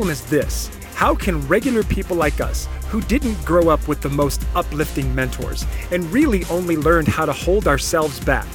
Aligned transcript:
Problem 0.00 0.12
is 0.12 0.24
this 0.30 0.70
how 0.94 1.14
can 1.14 1.46
regular 1.46 1.82
people 1.82 2.16
like 2.16 2.40
us, 2.40 2.66
who 2.88 3.02
didn't 3.02 3.34
grow 3.44 3.68
up 3.68 3.86
with 3.86 4.00
the 4.00 4.08
most 4.08 4.42
uplifting 4.54 5.14
mentors 5.14 5.66
and 5.90 6.10
really 6.10 6.42
only 6.46 6.74
learned 6.74 7.06
how 7.06 7.26
to 7.26 7.34
hold 7.34 7.68
ourselves 7.68 8.18
back, 8.20 8.46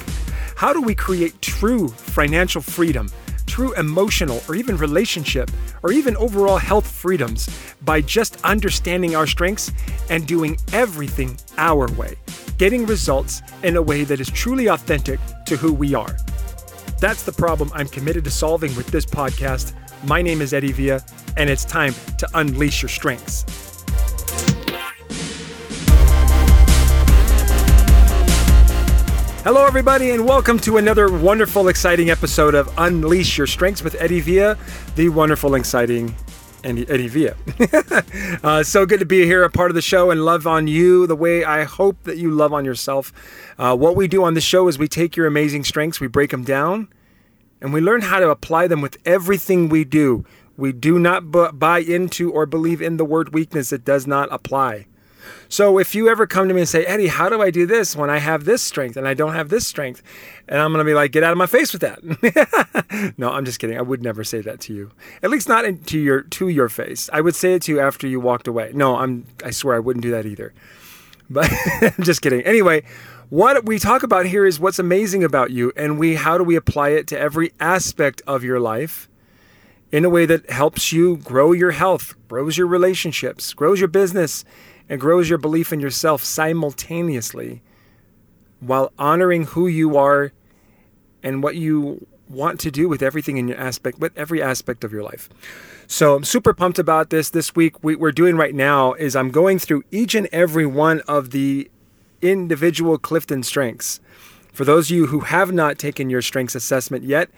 how 0.56 0.72
do 0.72 0.82
we 0.82 0.92
create 0.92 1.40
true 1.40 1.86
financial 1.86 2.60
freedom, 2.60 3.08
true 3.46 3.72
emotional 3.74 4.42
or 4.48 4.56
even 4.56 4.76
relationship 4.76 5.48
or 5.84 5.92
even 5.92 6.16
overall 6.16 6.56
health 6.56 6.90
freedoms 6.90 7.48
by 7.84 8.00
just 8.00 8.44
understanding 8.44 9.14
our 9.14 9.28
strengths 9.28 9.70
and 10.10 10.26
doing 10.26 10.56
everything 10.72 11.38
our 11.58 11.86
way, 11.92 12.16
getting 12.58 12.84
results 12.86 13.40
in 13.62 13.76
a 13.76 13.82
way 13.82 14.02
that 14.02 14.18
is 14.18 14.30
truly 14.30 14.66
authentic 14.66 15.20
to 15.46 15.56
who 15.56 15.72
we 15.72 15.94
are? 15.94 16.16
That's 16.98 17.22
the 17.22 17.30
problem 17.30 17.70
I'm 17.72 17.86
committed 17.86 18.24
to 18.24 18.32
solving 18.32 18.74
with 18.74 18.88
this 18.88 19.06
podcast. 19.06 19.74
My 20.04 20.20
name 20.22 20.42
is 20.42 20.52
Eddie 20.52 20.72
Villa, 20.72 21.02
and 21.36 21.48
it's 21.48 21.64
time 21.64 21.94
to 22.18 22.28
unleash 22.34 22.82
your 22.82 22.88
strengths. 22.88 23.44
Hello, 29.42 29.64
everybody, 29.64 30.10
and 30.10 30.26
welcome 30.26 30.58
to 30.60 30.76
another 30.76 31.10
wonderful, 31.10 31.68
exciting 31.68 32.10
episode 32.10 32.54
of 32.54 32.72
Unleash 32.78 33.38
Your 33.38 33.46
Strengths 33.46 33.82
with 33.82 33.94
Eddie 34.00 34.20
Villa, 34.20 34.58
the 34.96 35.08
wonderful, 35.08 35.54
exciting 35.54 36.14
Eddie 36.62 37.08
Villa. 37.08 37.34
uh, 38.42 38.62
so 38.62 38.84
good 38.86 39.00
to 39.00 39.06
be 39.06 39.24
here, 39.24 39.44
a 39.44 39.50
part 39.50 39.70
of 39.70 39.76
the 39.76 39.82
show, 39.82 40.10
and 40.10 40.24
love 40.24 40.46
on 40.46 40.66
you 40.66 41.06
the 41.06 41.16
way 41.16 41.44
I 41.44 41.64
hope 41.64 42.02
that 42.02 42.18
you 42.18 42.30
love 42.30 42.52
on 42.52 42.64
yourself. 42.64 43.12
Uh, 43.58 43.76
what 43.76 43.96
we 43.96 44.08
do 44.08 44.24
on 44.24 44.34
the 44.34 44.40
show 44.40 44.68
is 44.68 44.78
we 44.78 44.88
take 44.88 45.16
your 45.16 45.26
amazing 45.26 45.64
strengths, 45.64 46.00
we 46.00 46.06
break 46.06 46.30
them 46.30 46.44
down, 46.44 46.88
and 47.60 47.72
we 47.72 47.80
learn 47.80 48.02
how 48.02 48.20
to 48.20 48.30
apply 48.30 48.66
them 48.66 48.80
with 48.80 48.98
everything 49.04 49.68
we 49.68 49.84
do. 49.84 50.24
We 50.56 50.72
do 50.72 50.98
not 50.98 51.30
buy 51.58 51.80
into 51.80 52.32
or 52.32 52.46
believe 52.46 52.80
in 52.80 52.96
the 52.96 53.04
word 53.04 53.34
weakness, 53.34 53.72
it 53.72 53.84
does 53.84 54.06
not 54.06 54.32
apply. 54.32 54.86
So 55.48 55.78
if 55.78 55.94
you 55.94 56.08
ever 56.08 56.26
come 56.26 56.48
to 56.48 56.54
me 56.54 56.62
and 56.62 56.68
say, 56.68 56.84
Eddie, 56.84 57.08
how 57.08 57.28
do 57.28 57.42
I 57.42 57.50
do 57.50 57.66
this 57.66 57.96
when 57.96 58.10
I 58.10 58.18
have 58.18 58.44
this 58.44 58.62
strength 58.62 58.96
and 58.96 59.06
I 59.06 59.14
don't 59.14 59.34
have 59.34 59.48
this 59.48 59.66
strength? 59.66 60.02
And 60.48 60.60
I'm 60.60 60.72
going 60.72 60.84
to 60.84 60.88
be 60.88 60.94
like, 60.94 61.12
get 61.12 61.22
out 61.22 61.32
of 61.32 61.38
my 61.38 61.46
face 61.46 61.72
with 61.72 61.82
that. 61.82 63.14
no, 63.18 63.30
I'm 63.30 63.44
just 63.44 63.58
kidding. 63.58 63.78
I 63.78 63.82
would 63.82 64.02
never 64.02 64.24
say 64.24 64.40
that 64.42 64.60
to 64.60 64.74
you. 64.74 64.90
At 65.22 65.30
least 65.30 65.48
not 65.48 65.64
to 65.86 65.98
your 65.98 66.22
to 66.22 66.48
your 66.48 66.68
face. 66.68 67.10
I 67.12 67.20
would 67.20 67.34
say 67.34 67.54
it 67.54 67.62
to 67.62 67.72
you 67.72 67.80
after 67.80 68.06
you 68.06 68.20
walked 68.20 68.48
away. 68.48 68.72
No, 68.74 68.96
I'm 68.96 69.26
I 69.44 69.50
swear 69.50 69.76
I 69.76 69.80
wouldn't 69.80 70.02
do 70.02 70.10
that 70.12 70.26
either. 70.26 70.52
But 71.28 71.50
I'm 71.80 72.04
just 72.04 72.22
kidding. 72.22 72.42
Anyway, 72.42 72.84
what 73.28 73.66
we 73.66 73.78
talk 73.78 74.02
about 74.02 74.26
here 74.26 74.46
is 74.46 74.60
what's 74.60 74.78
amazing 74.78 75.24
about 75.24 75.50
you 75.50 75.72
and 75.76 75.98
we 75.98 76.14
how 76.14 76.38
do 76.38 76.44
we 76.44 76.54
apply 76.54 76.90
it 76.90 77.06
to 77.08 77.18
every 77.18 77.52
aspect 77.58 78.22
of 78.26 78.44
your 78.44 78.60
life 78.60 79.08
in 79.90 80.04
a 80.04 80.10
way 80.10 80.26
that 80.26 80.48
helps 80.50 80.92
you 80.92 81.16
grow 81.18 81.52
your 81.52 81.70
health, 81.70 82.14
grows 82.28 82.58
your 82.58 82.66
relationships, 82.66 83.52
grows 83.54 83.80
your 83.80 83.88
business, 83.88 84.44
and 84.88 85.00
grows 85.00 85.28
your 85.28 85.38
belief 85.38 85.72
in 85.72 85.80
yourself 85.80 86.22
simultaneously 86.22 87.62
while 88.60 88.92
honoring 88.98 89.44
who 89.44 89.66
you 89.66 89.96
are 89.96 90.32
and 91.22 91.42
what 91.42 91.56
you 91.56 92.06
want 92.28 92.60
to 92.60 92.70
do 92.70 92.88
with 92.88 93.02
everything 93.02 93.36
in 93.36 93.48
your 93.48 93.58
aspect 93.58 93.98
with 93.98 94.16
every 94.16 94.42
aspect 94.42 94.84
of 94.84 94.92
your 94.92 95.02
life. 95.02 95.28
So 95.88 96.16
I'm 96.16 96.24
super 96.24 96.52
pumped 96.52 96.78
about 96.78 97.10
this. 97.10 97.30
This 97.30 97.54
week, 97.54 97.82
what 97.82 97.98
we're 97.98 98.12
doing 98.12 98.36
right 98.36 98.54
now 98.54 98.94
is 98.94 99.14
I'm 99.14 99.30
going 99.30 99.58
through 99.58 99.84
each 99.90 100.14
and 100.14 100.28
every 100.32 100.66
one 100.66 101.00
of 101.02 101.30
the 101.30 101.70
individual 102.30 102.98
Clifton 102.98 103.42
strengths. 103.42 104.00
For 104.52 104.64
those 104.64 104.90
of 104.90 104.96
you 104.96 105.06
who 105.06 105.20
have 105.20 105.52
not 105.52 105.78
taken 105.78 106.08
your 106.08 106.22
strengths 106.22 106.54
assessment 106.54 107.04
yet, 107.04 107.28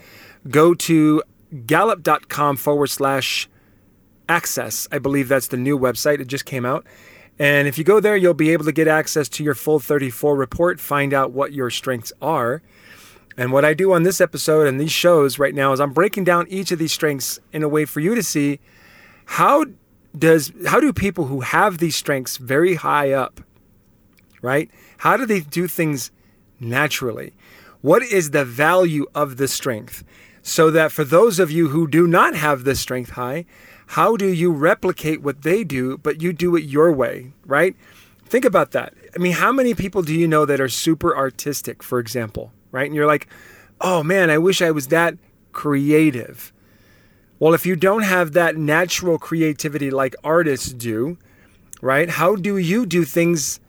go 0.48 0.74
to 0.74 1.22
gallup.com 1.66 2.56
forward 2.56 2.88
slash 2.88 3.48
access. 4.28 4.86
I 4.92 4.98
believe 4.98 5.28
that's 5.28 5.48
the 5.48 5.56
new 5.56 5.78
website. 5.78 6.20
It 6.20 6.28
just 6.28 6.44
came 6.44 6.64
out. 6.64 6.86
And 7.38 7.68
if 7.68 7.78
you 7.78 7.84
go 7.84 8.00
there, 8.00 8.16
you'll 8.16 8.34
be 8.34 8.50
able 8.50 8.64
to 8.64 8.72
get 8.72 8.88
access 8.88 9.28
to 9.30 9.44
your 9.44 9.54
full 9.54 9.78
34 9.78 10.36
report, 10.36 10.80
find 10.80 11.14
out 11.14 11.32
what 11.32 11.52
your 11.52 11.70
strengths 11.70 12.12
are. 12.20 12.62
And 13.36 13.52
what 13.52 13.64
I 13.64 13.72
do 13.72 13.92
on 13.92 14.02
this 14.02 14.20
episode 14.20 14.66
and 14.66 14.80
these 14.80 14.90
shows 14.90 15.38
right 15.38 15.54
now 15.54 15.72
is 15.72 15.78
I'm 15.80 15.92
breaking 15.92 16.24
down 16.24 16.46
each 16.48 16.72
of 16.72 16.80
these 16.80 16.92
strengths 16.92 17.38
in 17.52 17.62
a 17.62 17.68
way 17.68 17.84
for 17.84 18.00
you 18.00 18.16
to 18.16 18.22
see 18.22 18.58
how 19.26 19.66
does 20.16 20.52
how 20.66 20.80
do 20.80 20.92
people 20.92 21.26
who 21.26 21.40
have 21.40 21.78
these 21.78 21.94
strengths 21.94 22.36
very 22.36 22.74
high 22.74 23.12
up, 23.12 23.40
right? 24.42 24.70
How 24.98 25.16
do 25.16 25.26
they 25.26 25.40
do 25.40 25.66
things 25.66 26.10
naturally? 26.60 27.34
What 27.80 28.02
is 28.02 28.30
the 28.30 28.44
value 28.44 29.06
of 29.14 29.36
the 29.36 29.48
strength? 29.48 30.04
So 30.42 30.70
that 30.70 30.92
for 30.92 31.04
those 31.04 31.38
of 31.38 31.50
you 31.50 31.68
who 31.68 31.86
do 31.86 32.06
not 32.06 32.34
have 32.34 32.64
this 32.64 32.80
strength 32.80 33.10
high, 33.10 33.44
how 33.88 34.16
do 34.16 34.26
you 34.26 34.50
replicate 34.50 35.22
what 35.22 35.42
they 35.42 35.64
do, 35.64 35.98
but 35.98 36.22
you 36.22 36.32
do 36.32 36.56
it 36.56 36.64
your 36.64 36.92
way, 36.92 37.32
right? 37.46 37.76
Think 38.24 38.44
about 38.44 38.72
that. 38.72 38.94
I 39.14 39.18
mean, 39.18 39.32
how 39.32 39.52
many 39.52 39.74
people 39.74 40.02
do 40.02 40.14
you 40.14 40.28
know 40.28 40.44
that 40.44 40.60
are 40.60 40.68
super 40.68 41.16
artistic, 41.16 41.82
for 41.82 41.98
example, 41.98 42.52
right? 42.70 42.86
And 42.86 42.94
you're 42.94 43.06
like, 43.06 43.28
oh 43.80 44.02
man, 44.02 44.30
I 44.30 44.38
wish 44.38 44.60
I 44.60 44.70
was 44.70 44.88
that 44.88 45.16
creative. 45.52 46.52
Well, 47.38 47.54
if 47.54 47.64
you 47.64 47.76
don't 47.76 48.02
have 48.02 48.32
that 48.32 48.56
natural 48.56 49.18
creativity 49.18 49.90
like 49.90 50.16
artists 50.24 50.72
do, 50.72 51.18
right? 51.80 52.10
How 52.10 52.36
do 52.36 52.58
you 52.58 52.84
do 52.84 53.04
things 53.04 53.60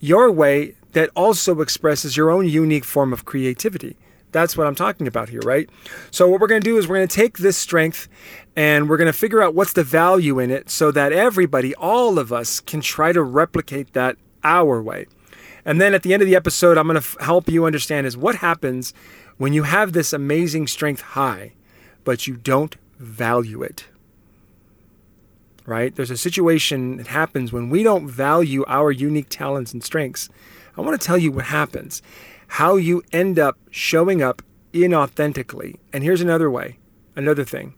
your 0.00 0.30
way 0.30 0.74
that 0.92 1.10
also 1.14 1.60
expresses 1.60 2.16
your 2.16 2.30
own 2.30 2.48
unique 2.48 2.84
form 2.84 3.12
of 3.12 3.24
creativity? 3.24 3.96
That's 4.32 4.56
what 4.56 4.66
I'm 4.66 4.74
talking 4.74 5.06
about 5.06 5.28
here, 5.28 5.40
right? 5.40 5.68
So, 6.10 6.28
what 6.28 6.40
we're 6.40 6.46
going 6.46 6.60
to 6.60 6.64
do 6.68 6.76
is 6.76 6.86
we're 6.86 6.96
going 6.96 7.08
to 7.08 7.14
take 7.16 7.38
this 7.38 7.56
strength 7.56 8.08
and 8.54 8.88
we're 8.88 8.98
going 8.98 9.06
to 9.06 9.12
figure 9.12 9.42
out 9.42 9.54
what's 9.54 9.72
the 9.72 9.84
value 9.84 10.38
in 10.38 10.50
it 10.50 10.68
so 10.68 10.90
that 10.90 11.12
everybody, 11.12 11.74
all 11.76 12.18
of 12.18 12.32
us, 12.32 12.60
can 12.60 12.80
try 12.80 13.12
to 13.12 13.22
replicate 13.22 13.92
that 13.94 14.16
our 14.44 14.82
way. 14.82 15.06
And 15.64 15.80
then 15.80 15.94
at 15.94 16.02
the 16.02 16.12
end 16.12 16.22
of 16.22 16.28
the 16.28 16.36
episode, 16.36 16.76
I'm 16.76 16.86
going 16.86 16.94
to 16.94 16.98
f- 16.98 17.16
help 17.20 17.48
you 17.48 17.64
understand 17.64 18.06
is 18.06 18.16
what 18.16 18.36
happens 18.36 18.92
when 19.36 19.52
you 19.52 19.64
have 19.64 19.92
this 19.92 20.12
amazing 20.12 20.66
strength 20.66 21.00
high, 21.00 21.54
but 22.04 22.26
you 22.26 22.36
don't 22.36 22.76
value 22.98 23.62
it. 23.62 23.86
Right? 25.66 25.94
There's 25.94 26.12
a 26.12 26.16
situation 26.16 26.96
that 26.98 27.08
happens 27.08 27.52
when 27.52 27.70
we 27.70 27.82
don't 27.82 28.08
value 28.08 28.64
our 28.68 28.92
unique 28.92 29.28
talents 29.28 29.72
and 29.72 29.82
strengths. 29.82 30.28
I 30.76 30.80
want 30.80 31.00
to 31.00 31.04
tell 31.04 31.18
you 31.18 31.32
what 31.32 31.46
happens 31.46 32.02
how 32.48 32.76
you 32.76 33.02
end 33.12 33.38
up 33.38 33.58
showing 33.70 34.22
up 34.22 34.42
inauthentically. 34.72 35.76
And 35.92 36.04
here's 36.04 36.20
another 36.20 36.50
way, 36.50 36.78
another 37.16 37.44
thing. 37.44 37.74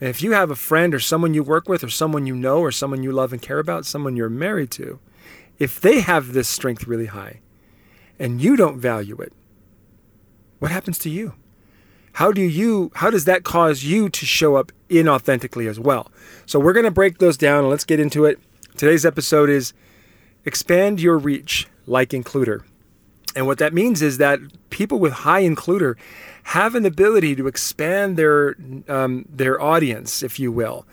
If 0.00 0.22
you 0.22 0.32
have 0.32 0.50
a 0.50 0.56
friend 0.56 0.94
or 0.94 1.00
someone 1.00 1.34
you 1.34 1.42
work 1.42 1.68
with 1.68 1.82
or 1.82 1.90
someone 1.90 2.26
you 2.26 2.36
know 2.36 2.60
or 2.60 2.70
someone 2.70 3.02
you 3.02 3.10
love 3.10 3.32
and 3.32 3.42
care 3.42 3.58
about, 3.58 3.84
someone 3.84 4.16
you're 4.16 4.30
married 4.30 4.70
to, 4.72 5.00
if 5.58 5.80
they 5.80 6.00
have 6.00 6.32
this 6.32 6.48
strength 6.48 6.86
really 6.86 7.06
high 7.06 7.40
and 8.18 8.40
you 8.40 8.56
don't 8.56 8.78
value 8.78 9.16
it, 9.16 9.32
what 10.60 10.70
happens 10.70 10.98
to 11.00 11.10
you? 11.10 11.34
How 12.18 12.32
do 12.32 12.42
you 12.42 12.90
how 12.96 13.10
does 13.10 13.26
that 13.26 13.44
cause 13.44 13.84
you 13.84 14.08
to 14.08 14.26
show 14.26 14.56
up 14.56 14.72
inauthentically 14.88 15.70
as 15.70 15.78
well? 15.78 16.10
So 16.46 16.58
we're 16.58 16.72
going 16.72 16.84
to 16.84 16.90
break 16.90 17.18
those 17.18 17.36
down 17.36 17.60
and 17.60 17.70
let's 17.70 17.84
get 17.84 18.00
into 18.00 18.24
it. 18.24 18.40
Today's 18.76 19.06
episode 19.06 19.48
is 19.48 19.72
expand 20.44 21.00
your 21.00 21.16
reach 21.16 21.68
like 21.86 22.08
includer. 22.08 22.64
And 23.36 23.46
what 23.46 23.58
that 23.58 23.72
means 23.72 24.02
is 24.02 24.18
that 24.18 24.40
people 24.70 24.98
with 24.98 25.12
high 25.12 25.44
includer 25.44 25.94
have 26.42 26.74
an 26.74 26.84
ability 26.84 27.36
to 27.36 27.46
expand 27.46 28.16
their 28.16 28.56
um, 28.88 29.24
their 29.28 29.62
audience, 29.62 30.20
if 30.20 30.40
you 30.40 30.50
will. 30.50 30.84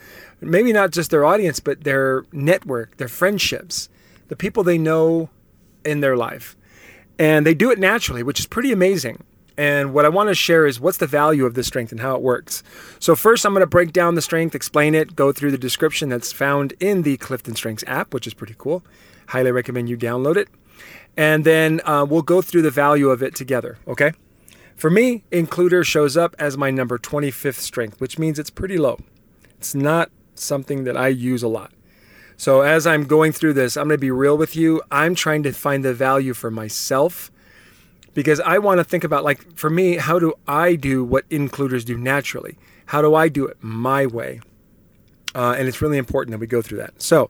Maybe 0.41 0.71
not 0.71 0.91
just 0.91 1.09
their 1.09 1.25
audience, 1.25 1.59
but 1.59 1.85
their 1.85 2.23
network, 2.33 2.97
their 2.97 3.07
friendships, 3.07 3.89
the 4.27 4.35
people 4.35 4.63
they 4.63 4.77
know 4.77 5.31
in 5.83 6.01
their 6.01 6.15
life. 6.15 6.55
And 7.17 7.47
they 7.47 7.55
do 7.55 7.71
it 7.71 7.79
naturally, 7.79 8.21
which 8.21 8.39
is 8.39 8.45
pretty 8.45 8.71
amazing. 8.71 9.23
And 9.57 9.93
what 9.93 10.05
I 10.05 10.09
want 10.09 10.29
to 10.29 10.35
share 10.35 10.65
is 10.65 10.79
what's 10.79 10.97
the 10.97 11.07
value 11.07 11.45
of 11.45 11.53
this 11.53 11.67
strength 11.67 11.91
and 11.91 12.01
how 12.01 12.15
it 12.15 12.21
works. 12.21 12.61
So, 12.99 13.15
first, 13.15 13.45
I'm 13.45 13.53
going 13.53 13.61
to 13.61 13.67
break 13.67 13.93
down 13.93 14.15
the 14.15 14.21
strength, 14.21 14.53
explain 14.53 14.93
it, 14.93 15.15
go 15.15 15.31
through 15.31 15.51
the 15.51 15.57
description 15.57 16.09
that's 16.09 16.33
found 16.33 16.73
in 16.79 17.03
the 17.03 17.17
Clifton 17.17 17.55
Strengths 17.55 17.83
app, 17.87 18.13
which 18.13 18.27
is 18.27 18.33
pretty 18.33 18.55
cool. 18.57 18.83
Highly 19.27 19.51
recommend 19.51 19.89
you 19.89 19.97
download 19.97 20.35
it 20.35 20.49
and 21.17 21.45
then 21.45 21.81
uh, 21.85 22.05
we'll 22.07 22.21
go 22.21 22.41
through 22.41 22.61
the 22.61 22.71
value 22.71 23.09
of 23.09 23.23
it 23.23 23.35
together, 23.35 23.77
okay? 23.87 24.13
For 24.75 24.89
me, 24.89 25.23
includer 25.31 25.85
shows 25.85 26.17
up 26.17 26.35
as 26.37 26.57
my 26.57 26.71
number 26.71 26.97
25th 26.97 27.55
strength, 27.55 28.01
which 28.01 28.19
means 28.19 28.37
it's 28.37 28.49
pretty 28.49 28.77
low. 28.77 28.99
It's 29.57 29.73
not 29.73 30.11
something 30.33 30.83
that 30.83 30.97
I 30.97 31.07
use 31.07 31.43
a 31.43 31.47
lot. 31.47 31.71
So 32.35 32.61
as 32.61 32.85
I'm 32.85 33.05
going 33.05 33.31
through 33.31 33.53
this, 33.53 33.77
I'm 33.77 33.87
going 33.87 33.97
to 33.97 34.01
be 34.01 34.11
real 34.11 34.37
with 34.37 34.55
you. 34.57 34.81
I'm 34.91 35.15
trying 35.15 35.43
to 35.43 35.53
find 35.53 35.85
the 35.85 35.93
value 35.93 36.33
for 36.33 36.51
myself 36.51 37.31
because 38.15 38.39
I 38.39 38.57
want 38.57 38.79
to 38.79 38.83
think 38.83 39.03
about 39.03 39.23
like 39.23 39.55
for 39.55 39.69
me, 39.69 39.97
how 39.97 40.17
do 40.17 40.33
I 40.47 40.75
do 40.75 41.03
what 41.03 41.25
includers 41.29 41.85
do 41.85 41.95
naturally? 41.95 42.57
How 42.87 43.03
do 43.03 43.13
I 43.13 43.29
do 43.29 43.45
it 43.45 43.57
my 43.61 44.07
way? 44.07 44.41
Uh, 45.35 45.53
and 45.57 45.67
it's 45.67 45.81
really 45.81 45.99
important 45.99 46.31
that 46.31 46.39
we 46.39 46.47
go 46.47 46.63
through 46.63 46.79
that. 46.79 46.99
So 46.99 47.29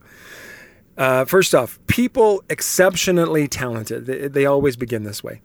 uh, 0.96 1.26
first 1.26 1.54
off, 1.54 1.78
people 1.86 2.42
exceptionally 2.48 3.48
talented. 3.48 4.06
They, 4.06 4.28
they 4.28 4.46
always 4.46 4.76
begin 4.76 5.02
this 5.02 5.22
way. 5.22 5.42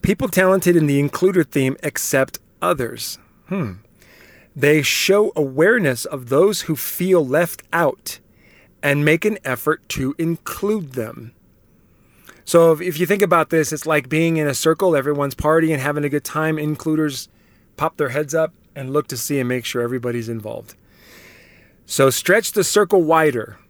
People 0.00 0.28
talented 0.28 0.76
in 0.76 0.86
the 0.86 1.02
includer 1.02 1.46
theme 1.46 1.76
accept 1.82 2.38
others. 2.62 3.18
Hmm. 3.48 3.72
They 4.56 4.82
show 4.82 5.32
awareness 5.36 6.04
of 6.04 6.28
those 6.28 6.62
who 6.62 6.76
feel 6.76 7.26
left 7.26 7.62
out 7.72 8.20
and 8.82 9.04
make 9.04 9.24
an 9.24 9.38
effort 9.44 9.86
to 9.90 10.14
include 10.16 10.92
them. 10.92 11.32
So 12.50 12.72
if, 12.72 12.80
if 12.80 12.98
you 12.98 13.06
think 13.06 13.22
about 13.22 13.50
this, 13.50 13.72
it's 13.72 13.86
like 13.86 14.08
being 14.08 14.36
in 14.36 14.48
a 14.48 14.54
circle, 14.54 14.96
everyone's 14.96 15.36
partying 15.36 15.72
and 15.72 15.80
having 15.80 16.02
a 16.02 16.08
good 16.08 16.24
time. 16.24 16.58
Includers 16.58 17.28
pop 17.76 17.96
their 17.96 18.08
heads 18.08 18.34
up 18.34 18.52
and 18.74 18.92
look 18.92 19.06
to 19.06 19.16
see 19.16 19.38
and 19.38 19.48
make 19.48 19.64
sure 19.64 19.82
everybody's 19.82 20.28
involved. 20.28 20.74
So 21.86 22.10
stretch 22.10 22.50
the 22.50 22.64
circle 22.64 23.04
wider. 23.04 23.60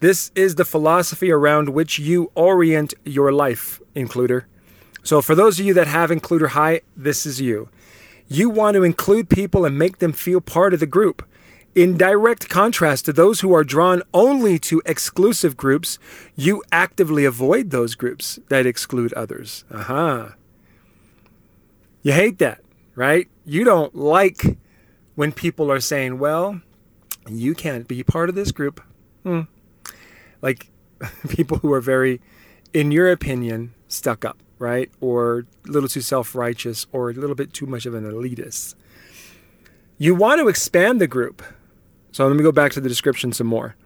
This 0.00 0.32
is 0.34 0.56
the 0.56 0.64
philosophy 0.64 1.30
around 1.30 1.68
which 1.68 2.00
you 2.00 2.32
orient 2.34 2.94
your 3.04 3.30
life, 3.30 3.80
includer. 3.94 4.46
So 5.04 5.22
for 5.22 5.36
those 5.36 5.60
of 5.60 5.64
you 5.64 5.74
that 5.74 5.86
have 5.86 6.10
includer 6.10 6.48
high, 6.48 6.80
this 6.96 7.24
is 7.24 7.40
you. 7.40 7.68
You 8.26 8.50
want 8.50 8.74
to 8.74 8.82
include 8.82 9.30
people 9.30 9.64
and 9.64 9.78
make 9.78 9.98
them 9.98 10.12
feel 10.12 10.40
part 10.40 10.74
of 10.74 10.80
the 10.80 10.86
group. 10.86 11.24
In 11.78 11.96
direct 11.96 12.48
contrast 12.48 13.04
to 13.04 13.12
those 13.12 13.38
who 13.38 13.54
are 13.54 13.62
drawn 13.62 14.02
only 14.12 14.58
to 14.58 14.82
exclusive 14.84 15.56
groups, 15.56 15.96
you 16.34 16.60
actively 16.72 17.24
avoid 17.24 17.70
those 17.70 17.94
groups 17.94 18.40
that 18.48 18.66
exclude 18.66 19.12
others. 19.12 19.64
Aha. 19.72 20.34
You 22.02 22.14
hate 22.14 22.40
that, 22.40 22.64
right? 22.96 23.28
You 23.44 23.62
don't 23.62 23.94
like 23.94 24.58
when 25.14 25.30
people 25.30 25.70
are 25.70 25.78
saying, 25.78 26.18
well, 26.18 26.60
you 27.28 27.54
can't 27.54 27.86
be 27.86 28.02
part 28.02 28.28
of 28.28 28.34
this 28.34 28.50
group. 28.50 28.82
Hmm. 29.22 29.42
Like 30.42 30.72
people 31.28 31.58
who 31.58 31.72
are 31.72 31.80
very, 31.80 32.20
in 32.74 32.90
your 32.90 33.08
opinion, 33.08 33.72
stuck 33.86 34.24
up, 34.24 34.42
right? 34.58 34.90
Or 35.00 35.46
a 35.64 35.70
little 35.70 35.88
too 35.88 36.00
self 36.00 36.34
righteous 36.34 36.88
or 36.90 37.10
a 37.10 37.14
little 37.14 37.36
bit 37.36 37.52
too 37.52 37.66
much 37.66 37.86
of 37.86 37.94
an 37.94 38.02
elitist. 38.02 38.74
You 39.96 40.16
want 40.16 40.40
to 40.40 40.48
expand 40.48 41.00
the 41.00 41.06
group 41.06 41.40
so 42.18 42.26
let 42.26 42.34
me 42.34 42.42
go 42.42 42.50
back 42.50 42.72
to 42.72 42.80
the 42.80 42.88
description 42.88 43.32
some 43.32 43.46
more. 43.46 43.76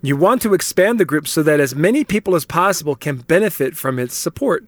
You 0.00 0.16
want 0.16 0.40
to 0.42 0.54
expand 0.54 1.00
the 1.00 1.04
group 1.04 1.26
so 1.26 1.42
that 1.42 1.58
as 1.58 1.74
many 1.74 2.04
people 2.04 2.36
as 2.36 2.44
possible 2.44 2.94
can 2.94 3.16
benefit 3.16 3.76
from 3.76 3.98
its 3.98 4.14
support. 4.14 4.64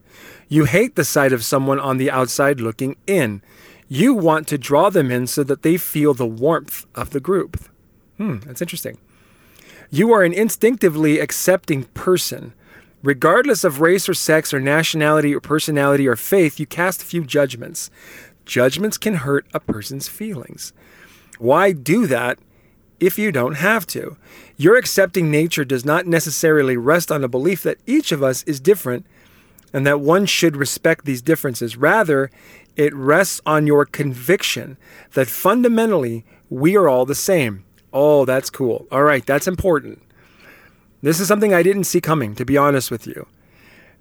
You 0.49 0.65
hate 0.65 0.97
the 0.97 1.05
sight 1.05 1.33
of 1.33 1.45
someone 1.45 1.79
on 1.79 1.99
the 1.99 2.11
outside 2.11 2.61
looking 2.61 2.97
in. 3.07 3.43
You 3.87 4.13
want 4.13 4.49
to 4.49 4.59
draw 4.59 4.91
them 4.91 5.13
in 5.13 5.29
so 5.29 5.45
that 5.45 5.63
they 5.63 5.77
feel 5.77 6.15
the 6.15 6.27
warmth 6.27 6.85
of 6.97 7.11
the 7.11 7.21
group. 7.21 7.71
Hmm, 8.17 8.39
that's 8.39 8.61
interesting. 8.61 8.99
You 9.89 10.13
are 10.13 10.25
an 10.25 10.33
instinctively 10.33 11.21
accepting 11.21 11.85
person. 11.95 12.55
Regardless 13.05 13.63
of 13.63 13.81
race 13.81 14.09
or 14.09 14.15
sex 14.15 14.53
or 14.53 14.59
nationality 14.59 15.33
or 15.33 15.39
personality 15.39 16.09
or 16.09 16.17
faith, 16.17 16.59
you 16.59 16.67
cast 16.67 17.05
few 17.05 17.23
judgments. 17.23 17.89
Judgments 18.47 18.99
can 18.99 19.15
hurt 19.15 19.47
a 19.55 19.61
person's 19.61 20.09
feelings. 20.09 20.73
Why 21.39 21.71
do 21.71 22.09
that 22.09 22.41
if 23.01 23.19
you 23.19 23.33
don't 23.33 23.57
have 23.57 23.87
to. 23.89 24.17
Your 24.57 24.77
accepting 24.77 25.31
nature 25.31 25.65
does 25.65 25.85
not 25.85 26.07
necessarily 26.07 26.77
rest 26.77 27.13
on 27.13 27.23
a 27.23 27.29
belief 27.29 27.63
that 27.63 27.79
each 27.87 28.13
of 28.13 28.23
us 28.23 28.43
is 28.45 28.61
different 28.61 29.07
and 29.73 29.87
that 29.87 30.01
one 30.01 30.27
should 30.27 30.57
respect 30.57 31.05
these 31.05 31.21
differences. 31.21 31.77
Rather, 31.77 32.31
it 32.77 32.95
rests 32.95 33.41
on 33.45 33.67
your 33.67 33.85
conviction 33.85 34.77
that 35.15 35.27
fundamentally 35.27 36.25
we 36.49 36.77
are 36.77 36.89
all 36.89 37.05
the 37.05 37.15
same. 37.15 37.65
Oh, 37.93 38.25
that's 38.25 38.51
cool. 38.51 38.87
All 38.91 39.03
right, 39.03 39.25
that's 39.25 39.49
important. 39.49 40.03
This 41.03 41.21
is 41.21 41.29
something 41.29 41.53
I 41.53 41.63
didn't 41.63 41.85
see 41.85 42.01
coming, 42.01 42.35
to 42.37 42.45
be 42.45 42.57
honest 42.57 42.91
with 42.91 43.07
you. 43.07 43.27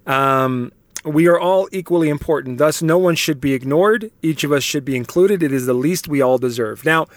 Um, 0.05 0.71
we 1.03 1.27
are 1.27 1.39
all 1.39 1.69
equally 1.71 2.09
important. 2.09 2.57
Thus, 2.57 2.81
no 2.81 2.97
one 2.97 3.15
should 3.15 3.39
be 3.39 3.53
ignored. 3.53 4.11
Each 4.21 4.43
of 4.43 4.51
us 4.51 4.63
should 4.63 4.83
be 4.83 4.95
included. 4.95 5.43
It 5.43 5.51
is 5.51 5.65
the 5.65 5.73
least 5.73 6.07
we 6.07 6.21
all 6.21 6.37
deserve. 6.37 6.83
Now, 6.83 7.07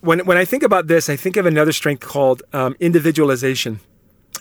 when 0.00 0.20
when 0.26 0.36
I 0.36 0.44
think 0.44 0.62
about 0.62 0.86
this, 0.86 1.08
I 1.08 1.16
think 1.16 1.36
of 1.36 1.46
another 1.46 1.72
strength 1.72 2.00
called 2.00 2.42
um, 2.52 2.76
individualization, 2.80 3.80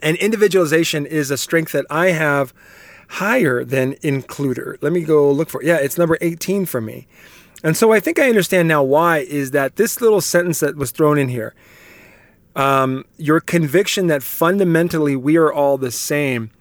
and 0.01 0.18
individualization 0.18 1.06
is 1.06 1.31
a 1.31 1.38
strength 1.38 1.72
that 1.72 1.86
I 1.90 2.12
have 2.12 2.54
higher 3.10 3.63
than 3.63 3.94
includer. 3.96 4.78
Let 4.81 4.94
me 4.94 5.01
go 5.01 5.31
look 5.31 5.50
for. 5.50 5.62
It. 5.62 5.68
Yeah, 5.68 5.78
it's 5.78 5.98
number 5.98 6.18
eighteen 6.22 6.66
for 6.66 6.81
me, 6.81 7.07
and 7.63 7.75
so 7.75 7.92
I 7.92 8.00
think 8.00 8.19
I 8.19 8.30
understand 8.30 8.68
now 8.68 8.84
why 8.84 9.19
is 9.19 9.51
that 9.51 9.75
this 9.75 10.01
little 10.01 10.22
sentence 10.22 10.60
that 10.62 10.75
was 10.75 10.92
thrown 10.92 11.18
in 11.18 11.30
here. 11.30 11.54
Um, 12.56 13.06
your 13.18 13.40
conviction 13.40 14.07
that 14.07 14.24
fundamentally 14.24 15.16
we 15.16 15.38
are 15.38 15.54
all 15.54 15.78
the 15.78 15.92
same. 15.92 16.52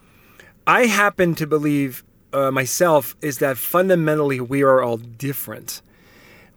I 0.66 0.86
happen 0.86 1.34
to 1.36 1.46
believe 1.46 2.04
uh, 2.32 2.50
myself 2.50 3.16
is 3.22 3.38
that 3.38 3.56
fundamentally 3.56 4.38
we 4.38 4.62
are 4.62 4.82
all 4.82 4.98
different 4.98 5.80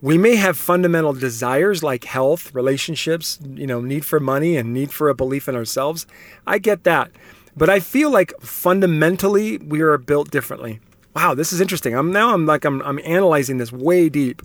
we 0.01 0.17
may 0.17 0.35
have 0.35 0.57
fundamental 0.57 1.13
desires 1.13 1.83
like 1.83 2.05
health, 2.05 2.53
relationships, 2.55 3.39
you 3.53 3.67
know, 3.67 3.81
need 3.81 4.03
for 4.03 4.19
money 4.19 4.57
and 4.57 4.73
need 4.73 4.91
for 4.91 5.09
a 5.09 5.15
belief 5.15 5.47
in 5.47 5.55
ourselves. 5.55 6.07
I 6.47 6.57
get 6.57 6.83
that. 6.85 7.11
But 7.55 7.69
I 7.69 7.79
feel 7.79 8.09
like 8.09 8.33
fundamentally 8.41 9.57
we 9.59 9.81
are 9.81 9.97
built 9.97 10.31
differently. 10.31 10.79
Wow, 11.15 11.33
this 11.35 11.53
is 11.53 11.61
interesting. 11.61 11.95
I'm 11.95 12.11
now 12.11 12.33
I'm 12.33 12.45
like 12.45 12.65
I'm 12.65 12.81
I'm 12.81 12.99
analyzing 13.03 13.57
this 13.57 13.71
way 13.71 14.09
deep. 14.09 14.41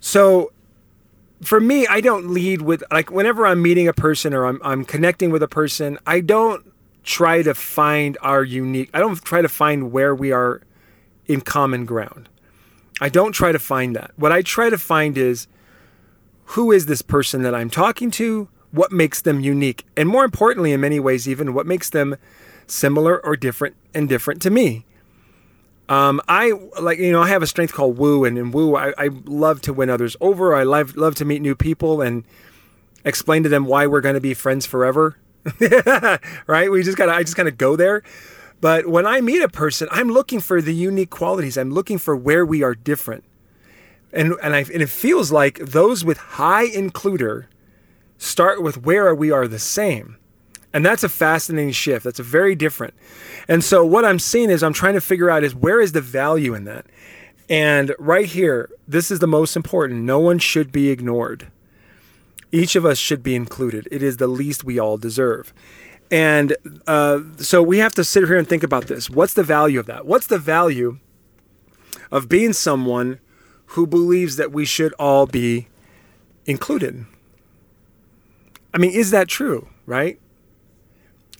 So 0.00 0.52
for 1.42 1.60
me, 1.60 1.86
I 1.88 2.00
don't 2.00 2.30
lead 2.30 2.62
with 2.62 2.82
like 2.90 3.10
whenever 3.10 3.46
I'm 3.46 3.60
meeting 3.60 3.88
a 3.88 3.92
person 3.92 4.32
or 4.32 4.46
I'm 4.46 4.60
I'm 4.62 4.84
connecting 4.84 5.30
with 5.30 5.42
a 5.42 5.48
person, 5.48 5.98
I 6.06 6.20
don't 6.20 6.72
try 7.02 7.42
to 7.42 7.54
find 7.54 8.16
our 8.22 8.42
unique. 8.42 8.90
I 8.94 9.00
don't 9.00 9.22
try 9.22 9.42
to 9.42 9.48
find 9.48 9.92
where 9.92 10.14
we 10.14 10.32
are 10.32 10.62
in 11.26 11.40
common 11.40 11.84
ground. 11.84 12.28
I 13.00 13.08
don't 13.08 13.32
try 13.32 13.52
to 13.52 13.58
find 13.58 13.94
that. 13.96 14.12
What 14.16 14.32
I 14.32 14.42
try 14.42 14.70
to 14.70 14.78
find 14.78 15.18
is 15.18 15.46
who 16.50 16.72
is 16.72 16.86
this 16.86 17.02
person 17.02 17.42
that 17.42 17.54
I'm 17.54 17.70
talking 17.70 18.10
to? 18.12 18.48
What 18.70 18.92
makes 18.92 19.20
them 19.20 19.40
unique? 19.40 19.84
And 19.96 20.08
more 20.08 20.24
importantly, 20.24 20.72
in 20.72 20.80
many 20.80 21.00
ways, 21.00 21.28
even 21.28 21.54
what 21.54 21.66
makes 21.66 21.90
them 21.90 22.16
similar 22.66 23.24
or 23.24 23.36
different 23.36 23.76
and 23.94 24.08
different 24.08 24.42
to 24.42 24.50
me. 24.50 24.84
Um, 25.88 26.20
I 26.26 26.52
like 26.80 26.98
you 26.98 27.12
know 27.12 27.22
I 27.22 27.28
have 27.28 27.42
a 27.42 27.46
strength 27.46 27.72
called 27.72 27.96
woo, 27.96 28.24
and 28.24 28.36
in 28.36 28.50
woo 28.50 28.74
I, 28.74 28.92
I 28.98 29.10
love 29.24 29.60
to 29.62 29.72
win 29.72 29.88
others 29.88 30.16
over. 30.20 30.54
I 30.54 30.64
love 30.64 30.96
love 30.96 31.14
to 31.16 31.24
meet 31.24 31.42
new 31.42 31.54
people 31.54 32.02
and 32.02 32.24
explain 33.04 33.44
to 33.44 33.48
them 33.48 33.66
why 33.66 33.86
we're 33.86 34.00
going 34.00 34.16
to 34.16 34.20
be 34.20 34.34
friends 34.34 34.66
forever. 34.66 35.16
right? 36.48 36.70
We 36.70 36.82
just 36.82 36.98
gotta 36.98 37.12
I 37.12 37.22
just 37.22 37.36
kind 37.36 37.48
of 37.48 37.56
go 37.56 37.76
there. 37.76 38.02
But 38.60 38.86
when 38.86 39.06
I 39.06 39.20
meet 39.20 39.42
a 39.42 39.48
person, 39.48 39.88
I'm 39.90 40.08
looking 40.08 40.40
for 40.40 40.62
the 40.62 40.74
unique 40.74 41.10
qualities. 41.10 41.56
I'm 41.56 41.70
looking 41.70 41.98
for 41.98 42.16
where 42.16 42.44
we 42.44 42.62
are 42.62 42.74
different. 42.74 43.24
And, 44.12 44.34
and, 44.42 44.54
I, 44.54 44.60
and 44.60 44.82
it 44.82 44.88
feels 44.88 45.30
like 45.30 45.58
those 45.58 46.04
with 46.04 46.18
high 46.18 46.68
includer 46.68 47.46
start 48.18 48.62
with 48.62 48.84
where 48.84 49.14
we 49.14 49.30
are 49.30 49.46
the 49.46 49.58
same. 49.58 50.16
And 50.72 50.84
that's 50.84 51.04
a 51.04 51.08
fascinating 51.08 51.72
shift. 51.72 52.04
That's 52.04 52.18
a 52.18 52.24
very 52.24 52.54
different. 52.54 52.94
And 53.48 53.62
so 53.62 53.84
what 53.84 54.04
I'm 54.04 54.18
seeing 54.18 54.50
is 54.50 54.62
I'm 54.62 54.72
trying 54.72 54.94
to 54.94 55.00
figure 55.00 55.30
out 55.30 55.44
is 55.44 55.54
where 55.54 55.80
is 55.80 55.92
the 55.92 56.00
value 56.00 56.54
in 56.54 56.64
that? 56.64 56.86
And 57.48 57.94
right 57.98 58.26
here, 58.26 58.70
this 58.88 59.10
is 59.10 59.20
the 59.20 59.26
most 59.26 59.56
important. 59.56 60.02
No 60.02 60.18
one 60.18 60.38
should 60.38 60.72
be 60.72 60.90
ignored. 60.90 61.48
Each 62.52 62.76
of 62.76 62.84
us 62.84 62.98
should 62.98 63.22
be 63.22 63.34
included. 63.34 63.88
It 63.90 64.02
is 64.02 64.16
the 64.16 64.26
least 64.26 64.64
we 64.64 64.78
all 64.78 64.96
deserve. 64.96 65.52
And 66.10 66.56
uh, 66.86 67.20
so 67.38 67.62
we 67.62 67.78
have 67.78 67.94
to 67.94 68.04
sit 68.04 68.24
here 68.26 68.38
and 68.38 68.48
think 68.48 68.62
about 68.62 68.86
this. 68.86 69.10
What's 69.10 69.34
the 69.34 69.42
value 69.42 69.80
of 69.80 69.86
that? 69.86 70.06
What's 70.06 70.26
the 70.26 70.38
value 70.38 70.98
of 72.12 72.28
being 72.28 72.52
someone 72.52 73.18
who 73.70 73.86
believes 73.86 74.36
that 74.36 74.52
we 74.52 74.64
should 74.64 74.92
all 74.94 75.26
be 75.26 75.68
included? 76.44 77.06
I 78.72 78.78
mean, 78.78 78.92
is 78.92 79.10
that 79.10 79.28
true, 79.28 79.68
right? 79.84 80.20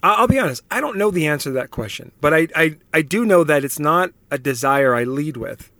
I'll 0.02 0.28
be 0.28 0.38
honest, 0.38 0.62
I 0.70 0.80
don't 0.80 0.96
know 0.96 1.11
the 1.11 1.26
answer 1.26 1.50
to 1.50 1.54
that 1.54 1.70
question, 1.70 2.12
but 2.20 2.32
I, 2.32 2.49
I, 2.54 2.76
I 2.92 3.02
do 3.02 3.25
know 3.25 3.44
that 3.44 3.64
it's 3.64 3.78
not 3.78 4.11
a 4.30 4.38
desire 4.38 4.94
I 4.94 5.04
lead 5.04 5.37
with. 5.37 5.70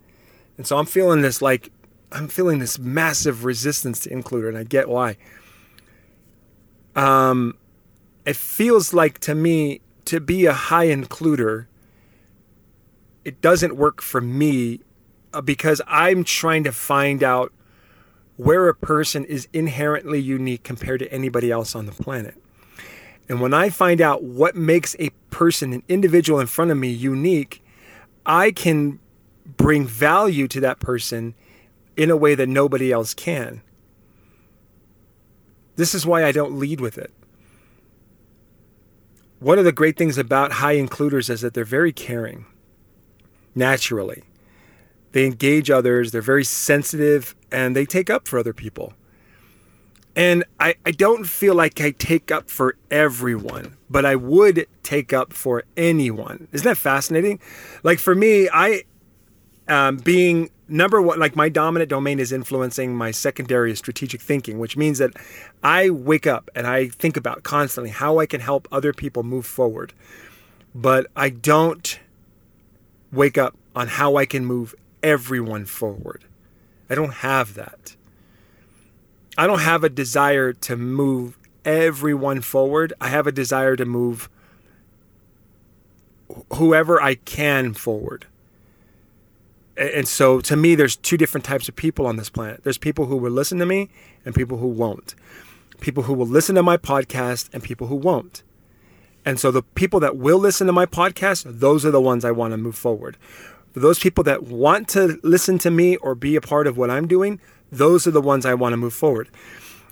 And 0.57 0.67
so 0.67 0.77
I'm 0.77 0.85
feeling 0.85 1.21
this 1.21 1.41
like, 1.41 1.71
I'm 2.11 2.27
feeling 2.27 2.59
this 2.59 2.77
massive 2.79 3.45
resistance 3.45 4.01
to 4.01 4.11
include, 4.11 4.45
and 4.45 4.57
I 4.57 4.63
get 4.63 4.89
why. 4.89 5.17
Um, 6.95 7.57
it 8.27 8.35
feels 8.35 8.93
like 8.93 9.17
to 9.19 9.33
me 9.33 9.81
to 10.05 10.19
be 10.19 10.45
a 10.45 10.53
high 10.53 10.87
includer 10.87 11.65
it 13.27 13.41
doesn't 13.41 13.75
work 13.75 14.01
for 14.01 14.21
me 14.21 14.79
uh, 15.33 15.41
because 15.41 15.81
I'm 15.85 16.23
trying 16.23 16.63
to 16.63 16.71
find 16.71 17.21
out 17.21 17.51
where 18.37 18.69
a 18.69 18.73
person 18.73 19.25
is 19.25 19.49
inherently 19.51 20.21
unique 20.21 20.63
compared 20.63 20.99
to 21.01 21.11
anybody 21.11 21.51
else 21.51 21.75
on 21.75 21.87
the 21.87 21.91
planet. 21.91 22.41
And 23.27 23.41
when 23.41 23.53
I 23.53 23.69
find 23.69 23.99
out 23.99 24.23
what 24.23 24.55
makes 24.55 24.95
a 24.97 25.09
person, 25.29 25.73
an 25.73 25.83
individual 25.89 26.39
in 26.39 26.47
front 26.47 26.71
of 26.71 26.77
me, 26.77 26.87
unique, 26.87 27.61
I 28.25 28.51
can 28.51 28.99
bring 29.45 29.85
value 29.85 30.47
to 30.47 30.61
that 30.61 30.79
person 30.79 31.33
in 31.97 32.09
a 32.09 32.15
way 32.15 32.33
that 32.33 32.47
nobody 32.47 32.93
else 32.93 33.13
can. 33.13 33.61
This 35.75 35.93
is 35.93 36.05
why 36.05 36.23
I 36.23 36.31
don't 36.31 36.57
lead 36.57 36.79
with 36.79 36.97
it 36.97 37.11
one 39.39 39.59
of 39.59 39.65
the 39.65 39.71
great 39.71 39.97
things 39.97 40.17
about 40.17 40.53
high 40.53 40.73
includers 40.73 41.29
is 41.29 41.41
that 41.41 41.53
they're 41.53 41.63
very 41.63 41.91
caring 41.93 42.45
naturally. 43.55 44.23
they 45.13 45.25
engage 45.25 45.71
others, 45.71 46.11
they're 46.11 46.21
very 46.21 46.43
sensitive, 46.43 47.35
and 47.51 47.75
they 47.75 47.85
take 47.85 48.09
up 48.09 48.27
for 48.27 48.37
other 48.37 48.53
people. 48.53 48.93
And 50.15 50.43
I, 50.59 50.75
I 50.85 50.91
don't 50.91 51.25
feel 51.25 51.55
like 51.55 51.79
I 51.81 51.91
take 51.91 52.31
up 52.31 52.49
for 52.49 52.75
everyone, 52.91 53.77
but 53.89 54.05
I 54.05 54.15
would 54.15 54.67
take 54.83 55.13
up 55.13 55.33
for 55.33 55.63
anyone. 55.75 56.47
Isn't 56.51 56.65
that 56.65 56.77
fascinating? 56.77 57.39
Like 57.83 57.99
for 57.99 58.15
me, 58.15 58.49
I, 58.51 58.83
um, 59.67 59.97
being 59.97 60.49
number 60.67 61.01
one, 61.01 61.19
like 61.19 61.35
my 61.35 61.49
dominant 61.49 61.89
domain 61.89 62.19
is 62.19 62.31
influencing, 62.31 62.95
my 62.95 63.11
secondary 63.11 63.75
strategic 63.75 64.21
thinking, 64.21 64.59
which 64.59 64.77
means 64.77 64.97
that 64.99 65.11
I 65.63 65.89
wake 65.89 66.27
up 66.27 66.49
and 66.55 66.67
I 66.67 66.87
think 66.89 67.17
about 67.17 67.43
constantly 67.43 67.91
how 67.91 68.19
I 68.19 68.25
can 68.25 68.41
help 68.41 68.67
other 68.71 68.93
people 68.93 69.23
move 69.23 69.45
forward. 69.45 69.93
But 70.75 71.07
I 71.15 71.29
don't 71.29 71.99
wake 73.11 73.37
up 73.37 73.55
on 73.75 73.87
how 73.87 74.15
I 74.15 74.25
can 74.25 74.45
move 74.45 74.75
everyone 75.01 75.65
forward. 75.65 76.23
I 76.89 76.95
don't 76.95 77.13
have 77.15 77.53
that. 77.55 77.95
I 79.37 79.47
don't 79.47 79.59
have 79.59 79.83
a 79.83 79.89
desire 79.89 80.53
to 80.53 80.75
move 80.75 81.37
everyone 81.63 82.41
forward. 82.41 82.93
I 82.99 83.09
have 83.09 83.27
a 83.27 83.31
desire 83.31 83.75
to 83.75 83.85
move 83.85 84.29
whoever 86.53 87.01
I 87.01 87.15
can 87.15 87.73
forward. 87.73 88.25
And 89.77 90.07
so 90.07 90.41
to 90.41 90.55
me, 90.55 90.73
there's 90.73 90.95
two 90.95 91.17
different 91.17 91.45
types 91.45 91.69
of 91.69 91.75
people 91.75 92.07
on 92.07 92.17
this 92.17 92.29
planet. 92.29 92.63
There's 92.63 92.79
people 92.79 93.05
who 93.05 93.15
will 93.15 93.31
listen 93.31 93.59
to 93.59 93.65
me 93.65 93.89
and 94.25 94.33
people 94.33 94.57
who 94.57 94.67
won't. 94.67 95.13
People 95.79 96.03
who 96.03 96.13
will 96.13 96.25
listen 96.25 96.55
to 96.55 96.63
my 96.63 96.77
podcast 96.77 97.49
and 97.53 97.61
people 97.61 97.87
who 97.87 97.95
won't. 97.95 98.41
And 99.23 99.39
so 99.39 99.51
the 99.51 99.61
people 99.61 99.99
that 99.99 100.17
will 100.17 100.39
listen 100.39 100.65
to 100.67 100.73
my 100.73 100.85
podcast, 100.85 101.59
those 101.59 101.85
are 101.85 101.91
the 101.91 102.01
ones 102.01 102.25
I 102.25 102.31
want 102.31 102.53
to 102.53 102.57
move 102.57 102.75
forward. 102.75 103.17
For 103.73 103.79
those 103.79 103.99
people 103.99 104.23
that 104.23 104.43
want 104.43 104.87
to 104.89 105.19
listen 105.21 105.59
to 105.59 105.69
me 105.69 105.97
or 105.97 106.15
be 106.15 106.35
a 106.35 106.41
part 106.41 106.65
of 106.65 106.77
what 106.77 106.89
I'm 106.89 107.07
doing, 107.07 107.39
those 107.71 108.07
are 108.07 108.11
the 108.11 108.21
ones 108.21 108.45
I 108.45 108.55
want 108.55 108.73
to 108.73 108.77
move 108.77 108.93
forward. 108.93 109.29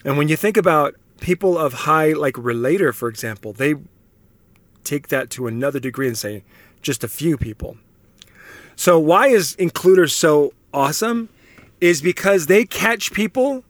And 0.03 0.17
when 0.17 0.29
you 0.29 0.35
think 0.35 0.57
about 0.57 0.95
people 1.19 1.57
of 1.57 1.73
high, 1.73 2.13
like 2.13 2.37
Relator, 2.37 2.91
for 2.93 3.07
example, 3.07 3.53
they 3.53 3.75
take 4.83 5.09
that 5.09 5.29
to 5.31 5.45
another 5.47 5.79
degree 5.79 6.07
and 6.07 6.17
say 6.17 6.43
just 6.81 7.03
a 7.03 7.07
few 7.07 7.37
people. 7.37 7.77
So, 8.75 8.99
why 8.99 9.27
is 9.27 9.55
Includers 9.55 10.13
so 10.13 10.53
awesome? 10.73 11.29
Is 11.81 12.01
because 12.01 12.47
they 12.47 12.65
catch 12.65 13.11
people 13.11 13.63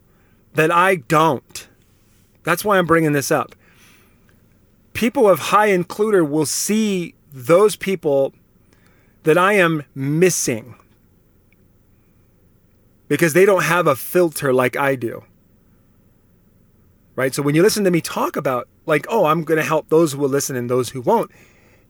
that 0.53 0.71
I 0.71 0.95
don't. 0.95 1.67
That's 2.43 2.63
why 2.63 2.77
I'm 2.77 2.85
bringing 2.85 3.13
this 3.13 3.31
up. 3.31 3.55
People 4.93 5.29
of 5.29 5.39
high 5.39 5.69
includer 5.69 6.27
will 6.27 6.45
see 6.45 7.15
those 7.31 7.75
people 7.75 8.33
that 9.23 9.37
I 9.37 9.53
am 9.53 9.83
missing 9.93 10.75
because 13.07 13.33
they 13.33 13.45
don't 13.45 13.63
have 13.63 13.87
a 13.87 13.95
filter 13.95 14.53
like 14.53 14.75
I 14.75 14.95
do. 14.95 15.23
Right? 17.15 17.33
So 17.33 17.41
when 17.41 17.55
you 17.55 17.61
listen 17.61 17.83
to 17.83 17.91
me 17.91 18.01
talk 18.01 18.35
about, 18.35 18.67
like, 18.85 19.05
oh, 19.09 19.25
I'm 19.25 19.43
going 19.43 19.57
to 19.57 19.63
help 19.63 19.89
those 19.89 20.13
who 20.13 20.19
will 20.19 20.29
listen 20.29 20.55
and 20.55 20.69
those 20.69 20.89
who 20.89 21.01
won't, 21.01 21.31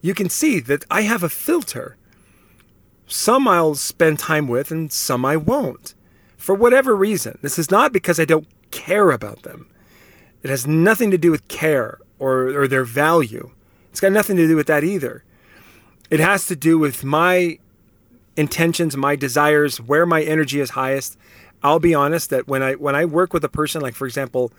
you 0.00 0.14
can 0.14 0.28
see 0.28 0.60
that 0.60 0.84
I 0.90 1.02
have 1.02 1.22
a 1.22 1.28
filter. 1.28 1.96
Some 3.06 3.46
I'll 3.46 3.74
spend 3.74 4.18
time 4.18 4.48
with 4.48 4.70
and 4.70 4.92
some 4.92 5.24
I 5.24 5.36
won't. 5.36 5.94
For 6.36 6.54
whatever 6.54 6.94
reason. 6.94 7.38
This 7.42 7.58
is 7.58 7.70
not 7.70 7.92
because 7.92 8.20
I 8.20 8.24
don't 8.24 8.46
care 8.70 9.10
about 9.10 9.42
them. 9.42 9.68
It 10.42 10.50
has 10.50 10.66
nothing 10.66 11.10
to 11.10 11.18
do 11.18 11.30
with 11.30 11.48
care 11.48 11.98
or, 12.18 12.48
or 12.48 12.68
their 12.68 12.84
value. 12.84 13.50
It's 13.90 14.00
got 14.00 14.12
nothing 14.12 14.36
to 14.36 14.46
do 14.46 14.56
with 14.56 14.66
that 14.66 14.84
either. 14.84 15.24
It 16.10 16.20
has 16.20 16.46
to 16.46 16.56
do 16.56 16.78
with 16.78 17.02
my 17.02 17.58
intentions, 18.36 18.96
my 18.96 19.16
desires, 19.16 19.80
where 19.80 20.06
my 20.06 20.22
energy 20.22 20.60
is 20.60 20.70
highest. 20.70 21.16
I'll 21.62 21.80
be 21.80 21.94
honest 21.94 22.30
that 22.30 22.46
when 22.46 22.62
I 22.62 22.74
when 22.74 22.94
I 22.94 23.06
work 23.06 23.32
with 23.32 23.42
a 23.44 23.48
person, 23.48 23.80
like 23.80 23.94
for 23.94 24.06
example, 24.06 24.52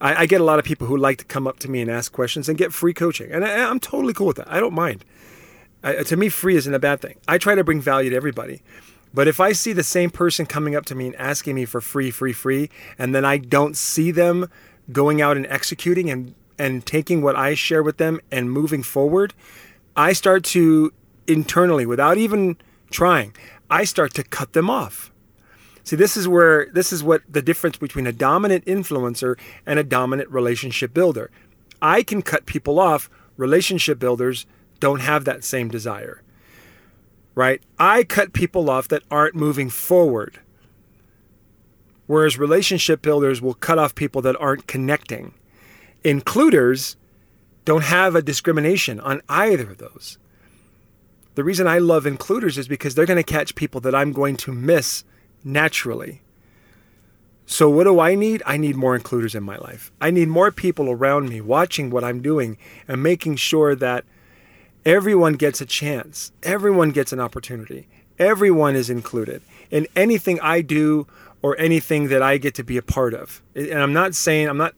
I, 0.00 0.22
I 0.22 0.26
get 0.26 0.40
a 0.40 0.44
lot 0.44 0.58
of 0.58 0.64
people 0.64 0.86
who 0.86 0.96
like 0.96 1.18
to 1.18 1.24
come 1.24 1.46
up 1.46 1.58
to 1.60 1.70
me 1.70 1.80
and 1.80 1.90
ask 1.90 2.10
questions 2.10 2.48
and 2.48 2.56
get 2.56 2.72
free 2.72 2.94
coaching, 2.94 3.30
and 3.30 3.44
I, 3.44 3.50
am 3.50 3.78
totally 3.78 4.14
cool 4.14 4.26
with 4.26 4.38
that. 4.38 4.50
I 4.50 4.58
don't 4.58 4.74
mind. 4.74 5.04
I, 5.82 6.02
to 6.02 6.16
me, 6.16 6.28
free 6.28 6.56
isn't 6.56 6.74
a 6.74 6.78
bad 6.78 7.00
thing. 7.00 7.16
I 7.26 7.38
try 7.38 7.54
to 7.54 7.64
bring 7.64 7.80
value 7.80 8.10
to 8.10 8.16
everybody. 8.16 8.62
But 9.12 9.26
if 9.26 9.40
I 9.40 9.52
see 9.52 9.72
the 9.72 9.82
same 9.82 10.10
person 10.10 10.46
coming 10.46 10.76
up 10.76 10.86
to 10.86 10.94
me 10.94 11.06
and 11.06 11.16
asking 11.16 11.56
me 11.56 11.64
for 11.64 11.80
free, 11.80 12.10
free, 12.10 12.32
free, 12.32 12.70
and 12.98 13.14
then 13.14 13.24
I 13.24 13.38
don't 13.38 13.76
see 13.76 14.10
them 14.10 14.48
going 14.92 15.20
out 15.20 15.36
and 15.36 15.46
executing 15.46 16.10
and 16.10 16.34
and 16.58 16.84
taking 16.84 17.22
what 17.22 17.36
I 17.36 17.54
share 17.54 17.82
with 17.82 17.96
them 17.96 18.20
and 18.30 18.52
moving 18.52 18.82
forward, 18.82 19.32
I 19.96 20.12
start 20.12 20.44
to 20.44 20.92
internally, 21.26 21.86
without 21.86 22.18
even 22.18 22.58
trying, 22.90 23.34
I 23.70 23.84
start 23.84 24.12
to 24.14 24.22
cut 24.22 24.52
them 24.52 24.68
off. 24.68 25.10
See, 25.84 25.96
this 25.96 26.18
is 26.18 26.28
where 26.28 26.68
this 26.72 26.92
is 26.92 27.02
what 27.02 27.22
the 27.28 27.40
difference 27.40 27.78
between 27.78 28.06
a 28.06 28.12
dominant 28.12 28.66
influencer 28.66 29.38
and 29.64 29.78
a 29.78 29.84
dominant 29.84 30.28
relationship 30.30 30.92
builder. 30.92 31.30
I 31.80 32.02
can 32.02 32.20
cut 32.20 32.44
people 32.44 32.78
off. 32.78 33.08
Relationship 33.38 33.98
builders 33.98 34.44
don't 34.80 35.00
have 35.00 35.24
that 35.24 35.44
same 35.44 35.68
desire. 35.68 36.22
Right? 37.34 37.62
I 37.78 38.02
cut 38.02 38.32
people 38.32 38.68
off 38.68 38.88
that 38.88 39.04
aren't 39.10 39.34
moving 39.34 39.70
forward. 39.70 40.40
Whereas 42.06 42.38
relationship 42.38 43.02
builders 43.02 43.40
will 43.40 43.54
cut 43.54 43.78
off 43.78 43.94
people 43.94 44.20
that 44.22 44.40
aren't 44.40 44.66
connecting. 44.66 45.32
Includers 46.02 46.96
don't 47.64 47.84
have 47.84 48.16
a 48.16 48.22
discrimination 48.22 48.98
on 48.98 49.22
either 49.28 49.70
of 49.70 49.78
those. 49.78 50.18
The 51.36 51.44
reason 51.44 51.68
I 51.68 51.78
love 51.78 52.06
includers 52.06 52.58
is 52.58 52.66
because 52.66 52.94
they're 52.94 53.06
going 53.06 53.22
to 53.22 53.32
catch 53.32 53.54
people 53.54 53.80
that 53.82 53.94
I'm 53.94 54.12
going 54.12 54.36
to 54.38 54.52
miss 54.52 55.04
naturally. 55.44 56.22
So, 57.46 57.68
what 57.68 57.84
do 57.84 57.98
I 57.98 58.14
need? 58.14 58.42
I 58.46 58.56
need 58.56 58.76
more 58.76 58.94
includers 58.94 59.34
in 59.34 59.42
my 59.42 59.56
life. 59.56 59.90
I 60.00 60.10
need 60.10 60.28
more 60.28 60.50
people 60.50 60.90
around 60.90 61.28
me 61.28 61.40
watching 61.40 61.90
what 61.90 62.04
I'm 62.04 62.20
doing 62.20 62.58
and 62.86 63.02
making 63.02 63.36
sure 63.36 63.74
that 63.76 64.04
everyone 64.84 65.34
gets 65.34 65.60
a 65.60 65.66
chance, 65.66 66.32
everyone 66.42 66.90
gets 66.90 67.12
an 67.12 67.20
opportunity, 67.20 67.88
everyone 68.18 68.76
is 68.76 68.90
included 68.90 69.42
in 69.70 69.86
anything 69.94 70.40
I 70.40 70.60
do 70.60 71.06
or 71.42 71.58
anything 71.58 72.08
that 72.08 72.22
I 72.22 72.38
get 72.38 72.54
to 72.56 72.64
be 72.64 72.76
a 72.76 72.82
part 72.82 73.14
of. 73.14 73.42
And 73.54 73.78
I'm 73.78 73.92
not 73.92 74.14
saying, 74.14 74.48
I'm 74.48 74.58
not 74.58 74.74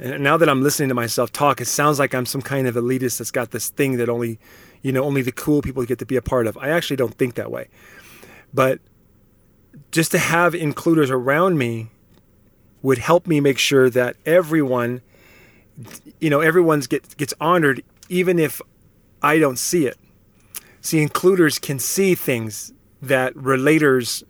and 0.00 0.24
now 0.24 0.38
that 0.38 0.48
I'm 0.48 0.62
listening 0.62 0.88
to 0.88 0.94
myself 0.94 1.30
talk, 1.30 1.60
it 1.60 1.66
sounds 1.66 1.98
like 1.98 2.14
I'm 2.14 2.24
some 2.24 2.40
kind 2.40 2.66
of 2.66 2.74
elitist 2.74 3.18
that's 3.18 3.30
got 3.30 3.50
this 3.50 3.68
thing 3.68 3.98
that 3.98 4.08
only, 4.08 4.38
you 4.80 4.92
know, 4.92 5.04
only 5.04 5.20
the 5.20 5.32
cool 5.32 5.60
people 5.60 5.84
get 5.84 5.98
to 5.98 6.06
be 6.06 6.16
a 6.16 6.22
part 6.22 6.46
of. 6.46 6.56
I 6.56 6.70
actually 6.70 6.96
don't 6.96 7.14
think 7.14 7.34
that 7.34 7.50
way. 7.50 7.68
But 8.54 8.80
just 9.92 10.10
to 10.12 10.18
have 10.18 10.54
includers 10.54 11.10
around 11.10 11.58
me 11.58 11.90
would 12.80 12.96
help 12.96 13.26
me 13.26 13.40
make 13.40 13.58
sure 13.58 13.90
that 13.90 14.16
everyone, 14.24 15.02
you 16.18 16.30
know, 16.30 16.40
everyone's 16.40 16.86
get, 16.86 17.14
gets 17.18 17.34
honored, 17.38 17.82
even 18.08 18.38
if 18.38 18.62
I 19.22 19.38
don't 19.38 19.58
see 19.58 19.86
it. 19.86 19.98
See, 20.80 21.00
includers 21.00 21.58
can 21.58 21.78
see 21.78 22.14
things 22.14 22.72
that 23.02 23.34
relators 23.34 24.22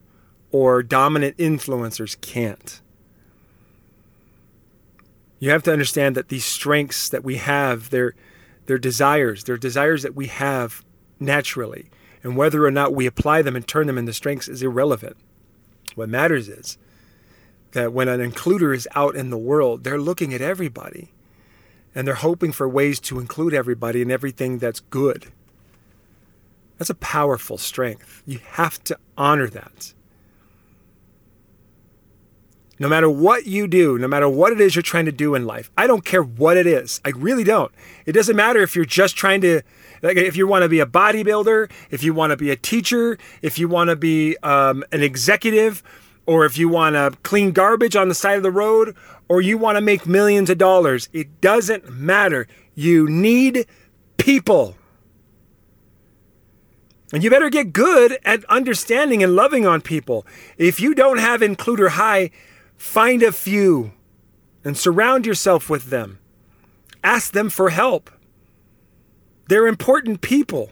or 0.51 0.83
dominant 0.83 1.37
influencers 1.37 2.21
can't 2.21 2.81
you 5.41 5.51
have 5.51 5.63
to 5.65 5.73
understand 5.73 6.15
that 6.15 6.29
these 6.29 6.45
strengths 6.45 7.09
that 7.09 7.25
we 7.25 7.37
have, 7.37 7.91
they're, 7.91 8.15
they're 8.67 8.79
desires. 8.79 9.43
They're 9.45 9.57
desires 9.57 10.03
that 10.03 10.15
we 10.15 10.27
have 10.27 10.85
naturally. 11.19 11.91
And 12.23 12.37
whether 12.37 12.65
or 12.65 12.71
not 12.71 12.95
we 12.95 13.07
apply 13.07 13.41
them 13.43 13.57
and 13.57 13.67
turn 13.67 13.87
them 13.87 13.97
into 13.97 14.13
strengths 14.13 14.49
is 14.49 14.63
irrelevant. 14.63 15.17
What 15.95 16.11
matters 16.11 16.49
is 16.49 16.77
that 17.73 17.95
when 17.95 18.07
an 18.07 18.21
includer 18.21 18.75
is 18.75 18.87
out 18.95 19.17
in 19.17 19.31
the 19.31 19.39
world, 19.39 19.83
they're 19.83 19.99
looking 19.99 20.35
at 20.35 20.43
everybody 20.43 21.11
and 21.95 22.07
they're 22.07 22.15
hoping 22.15 22.53
for 22.53 22.69
ways 22.69 23.01
to 23.01 23.19
include 23.19 23.55
everybody 23.55 24.03
in 24.03 24.11
everything 24.11 24.59
that's 24.59 24.81
good. 24.81 25.27
That's 26.79 26.91
a 26.91 26.95
powerful 26.95 27.59
strength. 27.59 28.23
You 28.25 28.41
have 28.53 28.83
to 28.85 28.99
honor 29.19 29.49
that. 29.49 29.93
No 32.79 32.89
matter 32.89 33.11
what 33.11 33.47
you 33.47 33.69
do, 33.69 33.99
no 33.99 34.09
matter 34.09 34.27
what 34.27 34.53
it 34.53 34.61
is 34.61 34.75
you're 34.75 34.83
trying 34.83 35.05
to 35.05 35.13
do 35.13 35.35
in 35.35 35.45
life, 35.45 35.71
I 35.77 35.87
don't 35.87 36.03
care 36.03 36.23
what 36.23 36.57
it 36.57 36.67
is. 36.67 36.99
I 37.05 37.11
really 37.11 37.45
don't. 37.45 37.71
It 38.07 38.13
doesn't 38.13 38.37
matter 38.37 38.63
if 38.63 38.75
you're 38.75 38.87
just 38.87 39.17
trying 39.17 39.43
to, 39.43 39.61
like, 40.01 40.17
if 40.17 40.35
you 40.35 40.47
want 40.47 40.63
to 40.63 40.69
be 40.71 40.81
a 40.81 40.87
bodybuilder, 40.87 41.71
if 41.91 42.03
you 42.03 42.15
want 42.15 42.31
to 42.31 42.39
be 42.39 42.51
a 42.51 42.57
teacher, 42.57 43.19
if 43.43 43.59
you 43.59 43.69
want 43.69 43.91
to 43.91 43.97
be 43.97 44.39
um, 44.39 44.83
an 44.93 45.03
executive, 45.03 45.83
or 46.27 46.45
if 46.45 46.59
you 46.59 46.69
want 46.69 46.95
to 46.95 47.17
clean 47.23 47.53
garbage 47.53 47.97
on 47.97 48.09
the 48.09 48.15
side 48.15 48.37
of 48.37 48.43
the 48.43 48.51
road, 48.51 48.95
or 49.29 49.41
you 49.41 49.59
want 49.59 49.77
to 49.77 49.81
make 49.81 50.07
millions 50.07 50.51
of 50.51 50.59
dollars. 50.59 51.09
It 51.13 51.41
doesn't 51.41 51.91
matter. 51.91 52.49
You 52.75 53.09
need 53.09 53.67
people. 54.17 54.77
And 57.13 57.25
you 57.25 57.31
better 57.31 57.51
get 57.51 57.73
good 57.73 58.19
at 58.25 58.45
understanding 58.45 59.23
and 59.23 59.35
loving 59.35 59.67
on 59.67 59.81
people. 59.81 60.27
If 60.59 60.81
you 60.81 60.95
don't 60.95 61.19
have 61.19 61.41
includer 61.41 61.91
high, 61.91 62.31
Find 62.81 63.23
a 63.23 63.31
few 63.31 63.93
and 64.65 64.75
surround 64.75 65.27
yourself 65.27 65.69
with 65.69 65.91
them. 65.91 66.19
Ask 67.05 67.33
them 67.33 67.51
for 67.51 67.69
help. 67.69 68.11
They're 69.49 69.67
important 69.67 70.23
people. 70.23 70.71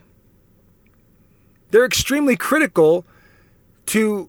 They're 1.69 1.85
extremely 1.85 2.35
critical 2.35 3.05
to 3.85 4.27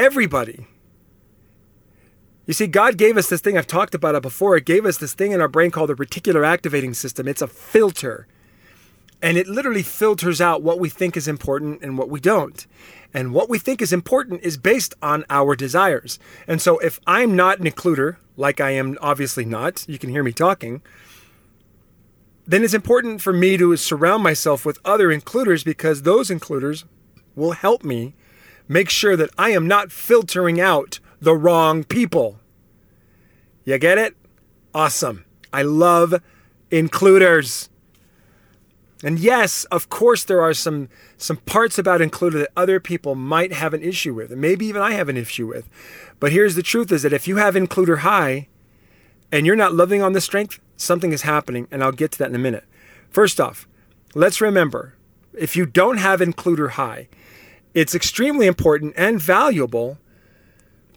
everybody. 0.00 0.66
You 2.46 2.54
see, 2.54 2.66
God 2.66 2.96
gave 2.96 3.16
us 3.16 3.28
this 3.28 3.40
thing, 3.40 3.56
I've 3.56 3.66
talked 3.66 3.94
about 3.94 4.14
it 4.14 4.22
before. 4.22 4.56
It 4.56 4.64
gave 4.64 4.86
us 4.86 4.96
this 4.96 5.12
thing 5.12 5.32
in 5.32 5.40
our 5.40 5.48
brain 5.48 5.70
called 5.70 5.90
the 5.90 5.94
reticular 5.94 6.44
activating 6.44 6.94
system. 6.94 7.28
It's 7.28 7.42
a 7.42 7.46
filter. 7.46 8.26
And 9.22 9.36
it 9.36 9.46
literally 9.46 9.82
filters 9.82 10.40
out 10.40 10.62
what 10.62 10.80
we 10.80 10.88
think 10.88 11.16
is 11.16 11.28
important 11.28 11.82
and 11.82 11.98
what 11.98 12.08
we 12.08 12.18
don't. 12.18 12.66
And 13.12 13.34
what 13.34 13.50
we 13.50 13.58
think 13.58 13.82
is 13.82 13.92
important 13.92 14.42
is 14.42 14.56
based 14.56 14.94
on 15.02 15.24
our 15.28 15.54
desires. 15.54 16.18
And 16.48 16.62
so 16.62 16.78
if 16.78 16.98
I'm 17.06 17.36
not 17.36 17.60
an 17.60 17.66
includer, 17.66 18.16
like 18.38 18.60
I 18.60 18.70
am 18.70 18.96
obviously 19.02 19.44
not, 19.44 19.84
you 19.86 19.98
can 19.98 20.08
hear 20.08 20.24
me 20.24 20.32
talking, 20.32 20.80
then 22.46 22.64
it's 22.64 22.74
important 22.74 23.20
for 23.20 23.34
me 23.34 23.58
to 23.58 23.76
surround 23.76 24.22
myself 24.22 24.64
with 24.64 24.78
other 24.82 25.12
includers 25.12 25.62
because 25.62 26.02
those 26.02 26.30
includers 26.30 26.86
will 27.36 27.52
help 27.52 27.84
me 27.84 28.14
make 28.70 28.88
sure 28.88 29.16
that 29.16 29.30
I 29.36 29.50
am 29.50 29.66
not 29.66 29.90
filtering 29.90 30.60
out 30.60 31.00
the 31.20 31.34
wrong 31.34 31.82
people. 31.82 32.38
You 33.64 33.76
get 33.78 33.98
it? 33.98 34.16
Awesome. 34.72 35.24
I 35.52 35.62
love 35.62 36.22
includers. 36.70 37.68
And 39.02 39.18
yes, 39.18 39.64
of 39.64 39.88
course, 39.88 40.22
there 40.22 40.40
are 40.40 40.54
some 40.54 40.88
some 41.16 41.38
parts 41.38 41.78
about 41.78 42.00
includer 42.00 42.34
that 42.34 42.52
other 42.56 42.78
people 42.78 43.14
might 43.14 43.52
have 43.52 43.74
an 43.74 43.82
issue 43.82 44.14
with, 44.14 44.30
and 44.30 44.40
maybe 44.40 44.66
even 44.66 44.82
I 44.82 44.92
have 44.92 45.08
an 45.08 45.16
issue 45.16 45.46
with. 45.46 45.68
But 46.20 46.32
here's 46.32 46.54
the 46.54 46.62
truth: 46.62 46.92
is 46.92 47.02
that 47.02 47.12
if 47.12 47.26
you 47.26 47.36
have 47.36 47.54
includer 47.54 47.98
high, 47.98 48.48
and 49.32 49.46
you're 49.46 49.56
not 49.56 49.74
loving 49.74 50.02
on 50.02 50.12
the 50.12 50.20
strength, 50.20 50.60
something 50.76 51.12
is 51.12 51.22
happening, 51.22 51.66
and 51.70 51.82
I'll 51.82 51.92
get 51.92 52.12
to 52.12 52.18
that 52.18 52.28
in 52.28 52.36
a 52.36 52.38
minute. 52.38 52.64
First 53.08 53.40
off, 53.40 53.66
let's 54.14 54.40
remember: 54.40 54.94
if 55.32 55.56
you 55.56 55.64
don't 55.64 55.96
have 55.96 56.20
includer 56.20 56.72
high, 56.72 57.08
it's 57.74 57.94
extremely 57.94 58.46
important 58.46 58.94
and 58.96 59.20
valuable 59.20 59.98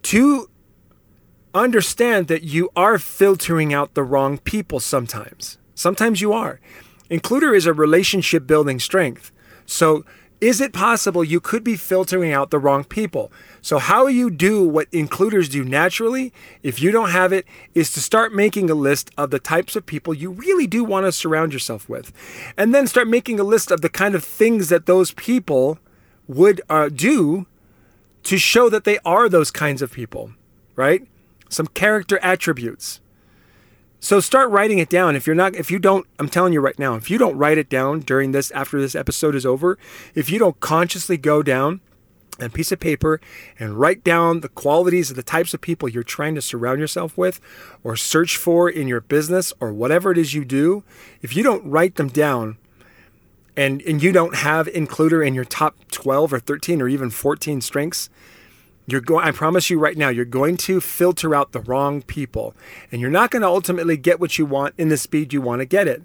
to 0.03 0.49
understand 1.53 2.27
that 2.27 2.43
you 2.43 2.69
are 2.75 2.97
filtering 2.97 3.73
out 3.73 3.93
the 3.93 4.03
wrong 4.03 4.37
people 4.39 4.79
sometimes. 4.79 5.57
Sometimes 5.75 6.21
you 6.21 6.33
are. 6.33 6.59
Includer 7.09 7.55
is 7.55 7.65
a 7.65 7.73
relationship 7.73 8.47
building 8.47 8.79
strength. 8.79 9.31
So, 9.65 10.03
is 10.41 10.59
it 10.59 10.73
possible 10.73 11.23
you 11.23 11.39
could 11.39 11.63
be 11.63 11.77
filtering 11.77 12.33
out 12.33 12.49
the 12.49 12.59
wrong 12.59 12.83
people? 12.83 13.31
So, 13.61 13.77
how 13.77 14.07
you 14.07 14.29
do 14.29 14.67
what 14.67 14.87
includers 14.91 15.47
do 15.47 15.63
naturally, 15.63 16.33
if 16.63 16.81
you 16.81 16.91
don't 16.91 17.11
have 17.11 17.31
it, 17.31 17.45
is 17.73 17.91
to 17.93 18.01
start 18.01 18.33
making 18.33 18.69
a 18.69 18.75
list 18.75 19.09
of 19.17 19.29
the 19.29 19.39
types 19.39 19.77
of 19.77 19.85
people 19.85 20.13
you 20.13 20.31
really 20.31 20.67
do 20.67 20.83
want 20.83 21.05
to 21.05 21.13
surround 21.13 21.53
yourself 21.53 21.87
with. 21.87 22.11
And 22.57 22.75
then 22.75 22.87
start 22.87 23.07
making 23.07 23.39
a 23.39 23.43
list 23.43 23.71
of 23.71 23.81
the 23.81 23.89
kind 23.89 24.15
of 24.15 24.23
things 24.23 24.67
that 24.67 24.85
those 24.85 25.11
people 25.13 25.79
would 26.27 26.61
uh, 26.69 26.89
do 26.89 27.45
to 28.23 28.37
show 28.37 28.69
that 28.69 28.83
they 28.83 28.99
are 29.05 29.27
those 29.27 29.51
kinds 29.51 29.81
of 29.81 29.91
people, 29.91 30.31
right? 30.75 31.07
Some 31.49 31.67
character 31.67 32.19
attributes. 32.19 32.99
So 33.99 34.19
start 34.19 34.49
writing 34.49 34.79
it 34.79 34.89
down. 34.89 35.15
If 35.15 35.25
you're 35.25 35.35
not, 35.35 35.55
if 35.55 35.71
you 35.71 35.79
don't, 35.79 36.05
I'm 36.19 36.27
telling 36.27 36.51
you 36.51 36.59
right 36.59 36.77
now, 36.77 36.95
if 36.95 37.09
you 37.09 37.17
don't 37.17 37.37
write 37.37 37.57
it 37.57 37.69
down 37.69 38.01
during 38.01 38.33
this, 38.33 38.51
after 38.51 38.79
this 38.79 38.95
episode 38.95 39.33
is 39.35 39.45
over, 39.45 39.77
if 40.13 40.29
you 40.29 40.39
don't 40.39 40.59
consciously 40.59 41.15
go 41.15 41.41
down 41.41 41.79
a 42.39 42.49
piece 42.49 42.71
of 42.71 42.79
paper 42.79 43.21
and 43.59 43.79
write 43.79 44.03
down 44.03 44.39
the 44.39 44.49
qualities 44.49 45.09
of 45.09 45.15
the 45.15 45.23
types 45.23 45.53
of 45.53 45.61
people 45.61 45.87
you're 45.87 46.03
trying 46.03 46.35
to 46.35 46.41
surround 46.41 46.79
yourself 46.79 47.17
with 47.17 47.39
or 47.83 47.95
search 47.95 48.35
for 48.35 48.69
in 48.69 48.87
your 48.87 49.01
business 49.01 49.53
or 49.59 49.71
whatever 49.71 50.11
it 50.11 50.17
is 50.17 50.33
you 50.33 50.43
do, 50.43 50.83
if 51.21 51.35
you 51.35 51.43
don't 51.43 51.65
write 51.65 51.95
them 51.95 52.09
down 52.09 52.57
and, 53.55 53.81
and 53.83 54.01
you 54.01 54.11
don't 54.11 54.35
have 54.35 54.67
includer 54.67 55.25
in 55.25 55.33
your 55.33 55.45
top 55.45 55.75
12 55.91 56.33
or 56.33 56.39
13 56.39 56.81
or 56.81 56.87
even 56.87 57.09
14 57.09 57.61
strengths, 57.61 58.09
you're 58.85 59.01
going 59.01 59.25
I 59.25 59.31
promise 59.31 59.69
you 59.69 59.79
right 59.79 59.97
now 59.97 60.09
you're 60.09 60.25
going 60.25 60.57
to 60.57 60.81
filter 60.81 61.33
out 61.33 61.51
the 61.51 61.61
wrong 61.61 62.01
people 62.01 62.53
and 62.91 62.99
you're 62.99 63.09
not 63.09 63.31
going 63.31 63.41
to 63.41 63.47
ultimately 63.47 63.95
get 63.95 64.19
what 64.19 64.37
you 64.37 64.45
want 64.45 64.75
in 64.77 64.89
the 64.89 64.97
speed 64.97 65.31
you 65.31 65.41
want 65.41 65.61
to 65.61 65.65
get 65.65 65.87
it. 65.87 66.01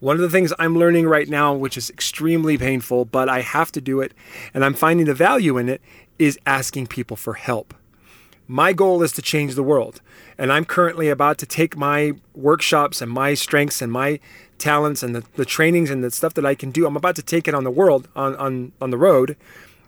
One 0.00 0.16
of 0.16 0.22
the 0.22 0.30
things 0.30 0.52
I'm 0.58 0.78
learning 0.78 1.06
right 1.06 1.28
now 1.28 1.52
which 1.52 1.76
is 1.76 1.90
extremely 1.90 2.56
painful 2.56 3.04
but 3.04 3.28
I 3.28 3.42
have 3.42 3.72
to 3.72 3.80
do 3.80 4.00
it 4.00 4.12
and 4.54 4.64
I'm 4.64 4.74
finding 4.74 5.06
the 5.06 5.14
value 5.14 5.58
in 5.58 5.68
it 5.68 5.82
is 6.18 6.38
asking 6.46 6.86
people 6.86 7.16
for 7.16 7.34
help. 7.34 7.74
My 8.46 8.72
goal 8.72 9.02
is 9.02 9.12
to 9.12 9.22
change 9.22 9.54
the 9.54 9.62
world 9.62 10.00
and 10.36 10.52
I'm 10.52 10.64
currently 10.64 11.08
about 11.08 11.38
to 11.38 11.46
take 11.46 11.76
my 11.76 12.12
workshops 12.34 13.00
and 13.00 13.10
my 13.10 13.34
strengths 13.34 13.80
and 13.80 13.90
my 13.90 14.20
talents 14.58 15.02
and 15.02 15.14
the, 15.14 15.24
the 15.36 15.44
trainings 15.44 15.90
and 15.90 16.04
the 16.04 16.10
stuff 16.10 16.34
that 16.34 16.44
I 16.44 16.54
can 16.54 16.70
do. 16.70 16.86
I'm 16.86 16.96
about 16.96 17.16
to 17.16 17.22
take 17.22 17.48
it 17.48 17.54
on 17.54 17.64
the 17.64 17.70
world 17.70 18.08
on 18.14 18.36
on 18.36 18.72
on 18.80 18.90
the 18.90 18.98
road 18.98 19.36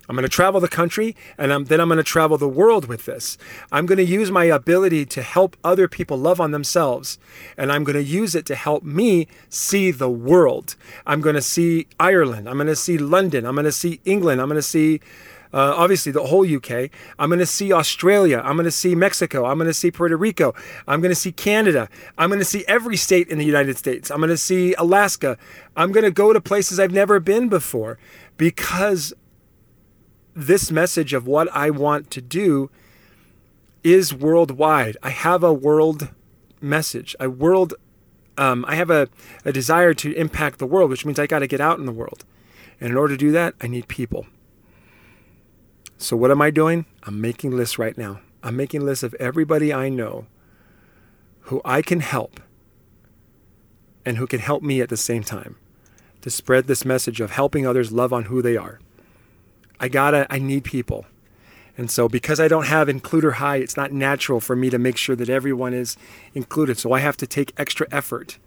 I'm 0.08 0.14
going 0.14 0.22
to 0.22 0.28
travel 0.28 0.60
the 0.60 0.68
country 0.68 1.16
and 1.36 1.52
I'm, 1.52 1.64
then 1.64 1.80
I'm 1.80 1.88
going 1.88 1.98
to 1.98 2.04
travel 2.04 2.38
the 2.38 2.48
world 2.48 2.86
with 2.86 3.06
this. 3.06 3.36
I'm 3.72 3.86
going 3.86 3.98
to 3.98 4.04
use 4.04 4.30
my 4.30 4.44
ability 4.44 5.04
to 5.06 5.22
help 5.22 5.56
other 5.64 5.88
people 5.88 6.16
love 6.16 6.40
on 6.40 6.52
themselves 6.52 7.18
and 7.56 7.72
I'm 7.72 7.84
going 7.84 7.96
to 7.96 8.02
use 8.02 8.34
it 8.34 8.46
to 8.46 8.54
help 8.54 8.84
me 8.84 9.26
see 9.48 9.90
the 9.90 10.10
world. 10.10 10.76
I'm 11.06 11.20
going 11.20 11.34
to 11.34 11.42
see 11.42 11.88
Ireland. 11.98 12.48
I'm 12.48 12.56
going 12.56 12.68
to 12.68 12.76
see 12.76 12.98
London. 12.98 13.44
I'm 13.44 13.54
going 13.54 13.64
to 13.64 13.72
see 13.72 14.00
England. 14.04 14.40
I'm 14.40 14.48
going 14.48 14.56
to 14.56 14.62
see 14.62 15.00
uh, 15.52 15.74
obviously 15.76 16.12
the 16.12 16.24
whole 16.24 16.46
UK. 16.46 16.90
I'm 17.18 17.28
going 17.28 17.38
to 17.38 17.46
see 17.46 17.72
Australia. 17.72 18.40
I'm 18.44 18.56
going 18.56 18.64
to 18.64 18.70
see 18.70 18.94
Mexico. 18.94 19.44
I'm 19.44 19.58
going 19.58 19.68
to 19.68 19.74
see 19.74 19.90
Puerto 19.90 20.16
Rico. 20.16 20.54
I'm 20.86 21.00
going 21.00 21.10
to 21.10 21.16
see 21.16 21.32
Canada. 21.32 21.88
I'm 22.18 22.28
going 22.28 22.38
to 22.40 22.44
see 22.44 22.64
every 22.66 22.96
state 22.96 23.28
in 23.28 23.38
the 23.38 23.44
United 23.44 23.76
States. 23.78 24.10
I'm 24.10 24.18
going 24.18 24.30
to 24.30 24.36
see 24.36 24.74
Alaska. 24.74 25.38
I'm 25.76 25.92
going 25.92 26.04
to 26.04 26.10
go 26.10 26.32
to 26.32 26.40
places 26.40 26.80
I've 26.80 26.92
never 26.92 27.20
been 27.20 27.48
before 27.48 27.98
because 28.36 29.12
this 30.34 30.70
message 30.70 31.12
of 31.12 31.26
what 31.26 31.48
I 31.54 31.70
want 31.70 32.10
to 32.12 32.20
do 32.20 32.70
is 33.82 34.12
worldwide. 34.12 34.96
I 35.02 35.10
have 35.10 35.42
a 35.42 35.52
world 35.52 36.08
message. 36.60 37.16
A 37.20 37.30
world 37.30 37.74
um, 38.38 38.64
I 38.68 38.74
have 38.74 38.90
a, 38.90 39.08
a 39.44 39.52
desire 39.52 39.94
to 39.94 40.12
impact 40.12 40.58
the 40.58 40.66
world, 40.66 40.90
which 40.90 41.04
means 41.04 41.18
I 41.18 41.26
got 41.26 41.40
to 41.40 41.46
get 41.46 41.60
out 41.60 41.78
in 41.78 41.86
the 41.86 41.92
world. 41.92 42.24
And 42.80 42.90
in 42.90 42.96
order 42.96 43.14
to 43.14 43.18
do 43.18 43.32
that, 43.32 43.54
I 43.60 43.66
need 43.66 43.88
people. 43.88 44.26
So, 45.98 46.16
what 46.16 46.30
am 46.30 46.42
I 46.42 46.50
doing? 46.50 46.84
I'm 47.04 47.20
making 47.20 47.56
lists 47.56 47.78
right 47.78 47.96
now. 47.96 48.20
I'm 48.42 48.56
making 48.56 48.84
lists 48.84 49.02
of 49.02 49.14
everybody 49.14 49.72
I 49.72 49.88
know 49.88 50.26
who 51.42 51.62
I 51.64 51.80
can 51.80 52.00
help 52.00 52.38
and 54.04 54.18
who 54.18 54.26
can 54.26 54.40
help 54.40 54.62
me 54.62 54.80
at 54.80 54.90
the 54.90 54.96
same 54.96 55.24
time 55.24 55.56
to 56.20 56.28
spread 56.28 56.66
this 56.66 56.84
message 56.84 57.20
of 57.20 57.30
helping 57.30 57.66
others 57.66 57.92
love 57.92 58.12
on 58.12 58.24
who 58.24 58.42
they 58.42 58.56
are. 58.56 58.78
I 59.80 59.88
gotta, 59.88 60.26
I 60.28 60.38
need 60.38 60.64
people. 60.64 61.06
And 61.78 61.90
so, 61.90 62.08
because 62.08 62.40
I 62.40 62.48
don't 62.48 62.66
have 62.66 62.88
includer 62.88 63.34
high, 63.34 63.56
it's 63.56 63.76
not 63.76 63.92
natural 63.92 64.40
for 64.40 64.54
me 64.54 64.68
to 64.70 64.78
make 64.78 64.98
sure 64.98 65.16
that 65.16 65.30
everyone 65.30 65.72
is 65.72 65.96
included. 66.34 66.78
So, 66.78 66.92
I 66.92 67.00
have 67.00 67.16
to 67.18 67.26
take 67.26 67.54
extra 67.56 67.86
effort 67.90 68.38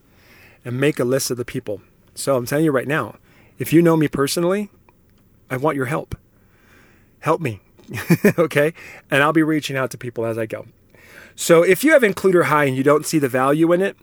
and 0.64 0.80
make 0.80 1.00
a 1.00 1.04
list 1.04 1.32
of 1.32 1.38
the 1.38 1.46
people. 1.46 1.82
So, 2.14 2.36
I'm 2.36 2.46
telling 2.46 2.66
you 2.66 2.72
right 2.72 2.88
now, 2.88 3.16
if 3.58 3.74
you 3.74 3.82
know 3.82 3.98
me 3.98 4.08
personally, 4.08 4.70
I 5.50 5.58
want 5.58 5.76
your 5.76 5.88
help. 5.88 6.16
Help 7.20 7.42
me. 7.42 7.60
okay? 8.38 8.74
And 9.10 9.24
I'll 9.24 9.34
be 9.34 9.44
reaching 9.44 9.76
out 9.76 9.92
to 9.92 9.98
people 9.98 10.26
as 10.26 10.38
I 10.38 10.46
go. 10.46 10.66
So, 11.36 11.64
if 11.64 11.84
you 11.84 11.94
have 11.94 12.02
includer 12.02 12.46
high 12.46 12.66
and 12.66 12.76
you 12.76 12.84
don't 12.84 13.06
see 13.06 13.18
the 13.18 13.30
value 13.30 13.72
in 13.72 13.82
it, 13.82 13.96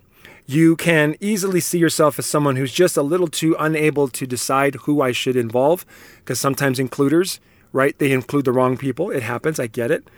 you 0.47 0.77
can 0.77 1.17
easily 1.21 1.61
see 1.61 1.79
yourself 1.79 2.19
as 2.19 2.27
someone 2.27 2.57
who's 2.57 2.73
just 2.73 2.97
a 2.97 3.03
little 3.03 3.27
too 3.27 3.57
unable 3.59 4.09
to 4.09 4.27
decide 4.27 4.77
who 4.83 5.03
I 5.03 5.13
should 5.13 5.37
involve, 5.37 5.85
because 6.19 6.41
sometimes 6.41 6.79
includers, 6.79 7.41
right, 7.73 7.99
they 7.99 8.13
include 8.13 8.45
the 8.45 8.53
wrong 8.53 8.77
people. 8.77 9.11
It 9.11 9.25
happens, 9.25 9.61
I 9.61 9.67
get 9.67 9.91
it. 9.91 10.09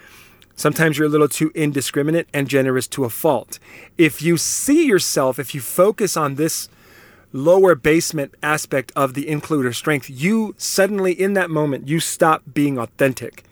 Sometimes 0.54 0.98
you're 0.98 1.06
a 1.06 1.10
little 1.10 1.28
too 1.28 1.50
indiscriminate 1.54 2.28
and 2.34 2.48
generous 2.48 2.86
to 2.88 3.04
a 3.04 3.10
fault. 3.10 3.58
If 3.96 4.20
you 4.20 4.36
see 4.36 4.86
yourself, 4.86 5.38
if 5.38 5.54
you 5.54 5.60
focus 5.60 6.16
on 6.16 6.34
this 6.34 6.68
lower 7.32 7.74
basement 7.74 8.34
aspect 8.42 8.92
of 8.96 9.14
the 9.14 9.26
includer 9.26 9.74
strength, 9.74 10.08
you 10.08 10.54
suddenly, 10.58 11.12
in 11.12 11.34
that 11.34 11.50
moment, 11.50 11.88
you 11.88 12.00
stop 12.00 12.42
being 12.52 12.78
authentic. 12.78 13.44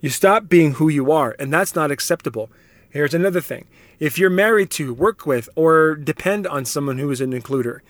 You 0.00 0.10
stop 0.10 0.48
being 0.48 0.72
who 0.72 0.88
you 0.88 1.10
are, 1.10 1.34
and 1.38 1.52
that's 1.52 1.74
not 1.74 1.90
acceptable. 1.90 2.50
Here's 2.90 3.14
another 3.14 3.40
thing 3.40 3.66
if 3.98 4.18
you're 4.18 4.30
married 4.30 4.70
to, 4.70 4.92
work 4.92 5.26
with, 5.26 5.48
or 5.56 5.94
depend 5.94 6.46
on 6.46 6.64
someone 6.64 6.98
who 6.98 7.10
is 7.10 7.20
an 7.20 7.32
includer, 7.32 7.80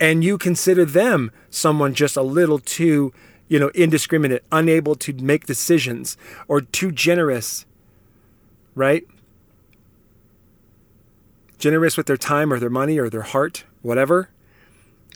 and 0.00 0.24
you 0.24 0.38
consider 0.38 0.84
them 0.84 1.30
someone 1.50 1.94
just 1.94 2.16
a 2.16 2.22
little 2.22 2.58
too, 2.58 3.12
you 3.48 3.58
know, 3.58 3.70
indiscriminate, 3.74 4.42
unable 4.50 4.94
to 4.94 5.12
make 5.12 5.46
decisions, 5.46 6.16
or 6.46 6.60
too 6.60 6.90
generous, 6.90 7.66
right? 8.74 9.06
Generous 11.58 11.96
with 11.96 12.06
their 12.06 12.16
time 12.16 12.52
or 12.52 12.58
their 12.58 12.70
money 12.70 12.98
or 12.98 13.10
their 13.10 13.22
heart, 13.22 13.64
whatever. 13.82 14.30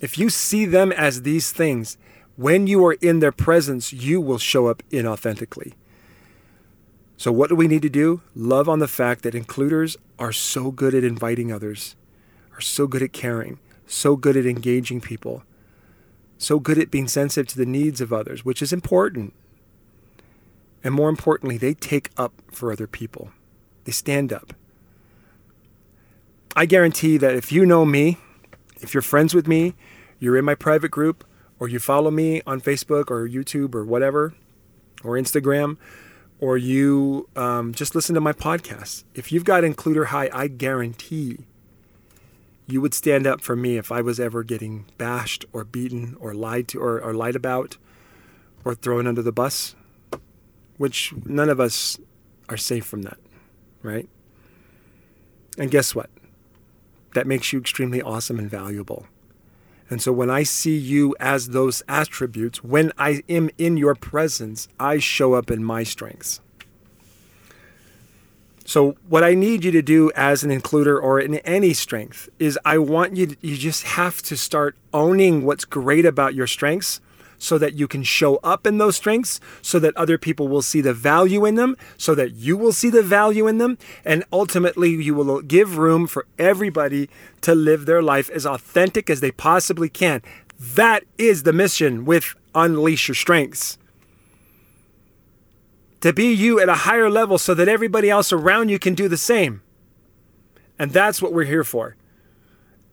If 0.03 0.19
you 0.19 0.29
see 0.31 0.67
them 0.67 0.91
as 0.91 1.23
these 1.23 1.53
things, 1.53 1.97
when 2.37 2.67
you 2.67 2.85
are 2.85 2.95
in 2.95 3.21
their 3.21 3.31
presence, 3.31 3.93
you 3.93 4.21
will 4.21 4.37
show 4.37 4.67
up 4.67 4.83
inauthentically. 4.91 5.75
So, 7.17 7.31
what 7.31 7.49
do 7.49 7.55
we 7.55 7.69
need 7.69 7.83
to 7.83 7.89
do? 7.89 8.21
Love 8.35 8.69
on 8.69 8.81
the 8.81 8.89
fact 8.89 9.23
that 9.23 9.37
includers 9.37 9.97
are 10.19 10.33
so 10.33 10.73
good 10.73 10.93
at 10.93 11.05
inviting 11.05 11.53
others, 11.53 11.95
are 12.53 12.61
so 12.61 12.89
good 12.89 13.01
at 13.01 13.13
caring, 13.13 13.61
so 13.87 14.17
good 14.17 14.37
at 14.37 14.45
engaging 14.45 15.01
people, 15.01 15.45
so 16.37 16.59
good 16.59 16.79
at 16.79 16.91
being 16.91 17.07
sensitive 17.07 17.47
to 17.53 17.57
the 17.57 17.65
needs 17.65 18.01
of 18.01 18.13
others, 18.13 18.45
which 18.45 18.61
is 18.61 18.73
important. 18.73 19.33
And 20.83 20.93
more 20.93 21.09
importantly, 21.09 21.59
they 21.59 21.75
take 21.75 22.11
up 22.17 22.33
for 22.51 22.73
other 22.73 22.89
people. 22.89 23.31
They 23.85 23.93
stand 23.93 24.33
up. 24.33 24.53
I 26.57 26.67
guarantee 26.67 27.19
that 27.19 27.37
if 27.37 27.53
you 27.53 27.65
know 27.65 27.85
me, 27.85 28.19
if 28.83 28.93
you're 28.93 29.03
friends 29.03 29.35
with 29.35 29.49
me, 29.49 29.75
you're 30.19 30.37
in 30.37 30.45
my 30.45 30.55
private 30.55 30.91
group, 30.91 31.25
or 31.59 31.69
you 31.69 31.79
follow 31.79 32.11
me 32.11 32.43
on 32.47 32.61
Facebook 32.61 33.11
or 33.11 33.27
YouTube 33.29 33.75
or 33.75 33.85
whatever, 33.85 34.35
or 35.03 35.13
Instagram, 35.13 35.79
or 36.41 36.59
you 36.59 37.29
um, 37.37 37.73
just 37.73 37.95
listen 37.95 38.15
to 38.15 38.21
my 38.21 38.33
podcast. 38.33 39.05
If 39.15 39.33
you've 39.33 39.45
got 39.45 39.63
Includer 39.63 40.07
High, 40.07 40.29
I 40.33 40.49
guarantee 40.49 41.39
you 42.67 42.81
would 42.81 42.95
stand 42.95 43.27
up 43.27 43.41
for 43.41 43.57
me 43.57 43.77
if 43.77 43.93
I 43.93 44.01
was 44.01 44.19
ever 44.19 44.43
getting 44.43 44.87
bashed 44.99 45.45
or 45.53 45.65
beaten 45.65 46.17
or 46.21 46.35
lied 46.35 46.69
to 46.69 46.81
or, 46.81 47.01
or 47.01 47.15
lied 47.15 47.37
about 47.37 47.77
or 48.65 48.75
thrown 48.75 49.07
under 49.07 49.23
the 49.23 49.33
bus, 49.33 49.75
which 50.79 51.13
none 51.25 51.49
of 51.49 51.61
us 51.61 51.99
are 52.49 52.57
safe 52.57 52.85
from 52.85 53.03
that, 53.03 53.19
right? 53.83 54.09
And 55.59 55.71
guess 55.71 55.95
what? 55.95 56.11
That 57.15 57.27
makes 57.27 57.53
you 57.53 57.59
extremely 57.59 58.01
awesome 58.01 58.39
and 58.39 58.51
valuable. 58.51 59.07
And 59.91 60.01
so 60.01 60.11
when 60.13 60.31
I 60.31 60.43
see 60.43 60.77
you 60.77 61.15
as 61.21 61.51
those 61.51 61.83
attributes, 61.87 62.65
when 62.65 62.93
I 62.97 63.23
am 63.29 63.51
in 63.59 63.77
your 63.77 63.95
presence, 63.95 64.69
I 64.81 64.99
show 64.99 65.35
up 65.35 65.51
in 65.51 65.63
my 65.63 65.83
strengths. 65.83 66.41
So 68.65 68.97
what 69.09 69.23
I 69.23 69.35
need 69.35 69.65
you 69.65 69.71
to 69.73 69.83
do 69.83 70.11
as 70.15 70.45
an 70.45 70.51
includer 70.51 70.99
or 71.03 71.21
in 71.21 71.35
any 71.41 71.75
strength 71.75 72.31
is 72.39 72.59
I 72.65 72.79
want 72.79 73.17
you 73.17 73.27
to, 73.27 73.37
you 73.47 73.57
just 73.57 73.83
have 73.83 74.23
to 74.23 74.37
start 74.37 74.77
owning 74.95 75.45
what's 75.45 75.67
great 75.67 76.07
about 76.07 76.35
your 76.35 76.47
strengths 76.47 77.01
so 77.43 77.59
that 77.59 77.75
you 77.75 77.89
can 77.89 78.05
show 78.05 78.37
up 78.37 78.67
in 78.69 78.79
those 78.79 78.95
strengths 78.95 79.41
so 79.61 79.81
that 79.81 79.97
other 79.97 80.17
people 80.17 80.47
will 80.47 80.63
see 80.63 80.81
the 80.81 80.95
value 80.95 81.45
in 81.45 81.57
them 81.57 81.77
so 81.99 82.15
that 82.15 82.35
you 82.35 82.57
will 82.57 82.73
see 82.73 82.89
the 82.89 83.03
value 83.03 83.49
in 83.49 83.59
them 83.59 83.77
and 84.05 84.23
ultimately 84.33 84.91
you 84.91 85.13
will 85.13 85.43
give 85.43 85.77
room 85.77 86.07
for 86.07 86.25
everybody 86.39 87.11
to 87.41 87.53
live 87.53 87.85
their 87.85 88.01
life 88.01 88.31
as 88.31 88.47
authentic 88.47 89.11
as 89.11 89.21
they 89.21 89.33
possibly 89.33 89.89
can. 89.89 90.23
That 90.59 91.03
is 91.19 91.43
the 91.43 91.53
mission 91.53 92.05
with 92.05 92.37
Unleash 92.55 93.09
Your 93.09 93.17
Strengths 93.17 93.77
to 96.01 96.13
be 96.13 96.33
you 96.33 96.61
at 96.61 96.69
a 96.69 96.75
higher 96.75 97.11
level 97.11 97.39
so 97.39 97.55
that 97.55 97.69
everybody 97.69 98.09
else 98.09 98.33
around 98.33 98.69
you 98.69 98.79
can 98.79 98.95
do 98.95 99.09
the 99.09 99.17
same. 99.17 99.63
And 100.79 100.93
that's 100.93 101.21
what 101.21 101.33
we're 101.33 101.45
here 101.45 101.65
for. 101.65 101.97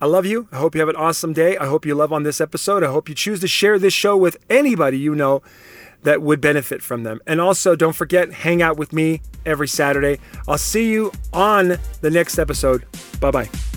I 0.01 0.05
love 0.05 0.25
you. 0.25 0.47
I 0.51 0.57
hope 0.57 0.75
you 0.75 0.79
have 0.81 0.89
an 0.89 0.95
awesome 0.95 1.33
day. 1.33 1.57
I 1.57 1.65
hope 1.65 1.85
you 1.85 1.93
love 1.93 2.13
on 2.13 2.23
this 2.23 2.39
episode. 2.39 2.83
I 2.83 2.91
hope 2.91 3.09
you 3.09 3.15
choose 3.15 3.41
to 3.41 3.47
share 3.47 3.77
this 3.77 3.93
show 3.93 4.15
with 4.15 4.37
anybody 4.49 4.97
you 4.97 5.13
know 5.13 5.41
that 6.03 6.21
would 6.21 6.39
benefit 6.39 6.81
from 6.81 7.03
them. 7.03 7.19
And 7.27 7.41
also, 7.41 7.75
don't 7.75 7.95
forget, 7.95 8.31
hang 8.31 8.61
out 8.61 8.77
with 8.77 8.93
me 8.93 9.21
every 9.45 9.67
Saturday. 9.67 10.19
I'll 10.47 10.57
see 10.57 10.89
you 10.89 11.11
on 11.33 11.77
the 12.01 12.09
next 12.09 12.39
episode. 12.39 12.85
Bye 13.19 13.31
bye. 13.31 13.68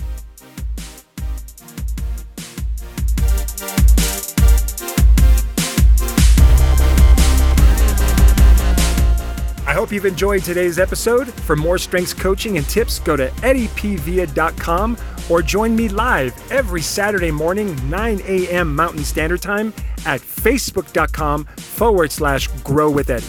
You've 9.93 10.05
enjoyed 10.05 10.43
today's 10.43 10.79
episode. 10.79 11.31
For 11.31 11.55
more 11.55 11.77
strengths 11.77 12.13
coaching 12.13 12.57
and 12.57 12.67
tips, 12.67 12.99
go 12.99 13.15
to 13.15 13.29
eddiepvia.com 13.29 14.97
or 15.29 15.41
join 15.41 15.75
me 15.75 15.87
live 15.87 16.33
every 16.51 16.81
Saturday 16.81 17.31
morning, 17.31 17.77
9 17.89 18.21
a.m. 18.25 18.75
Mountain 18.75 19.03
Standard 19.03 19.41
Time 19.41 19.73
at 20.05 20.19
facebook.com 20.19 21.45
forward 21.45 22.11
slash 22.11 22.47
grow 22.63 22.89
with 22.89 23.09
Eddie. 23.09 23.25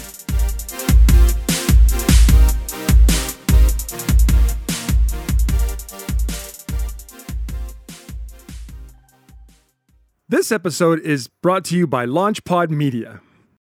This 10.26 10.50
episode 10.50 11.00
is 11.00 11.28
brought 11.28 11.64
to 11.66 11.76
you 11.76 11.86
by 11.86 12.06
LaunchPod 12.06 12.70
Media. 12.70 13.20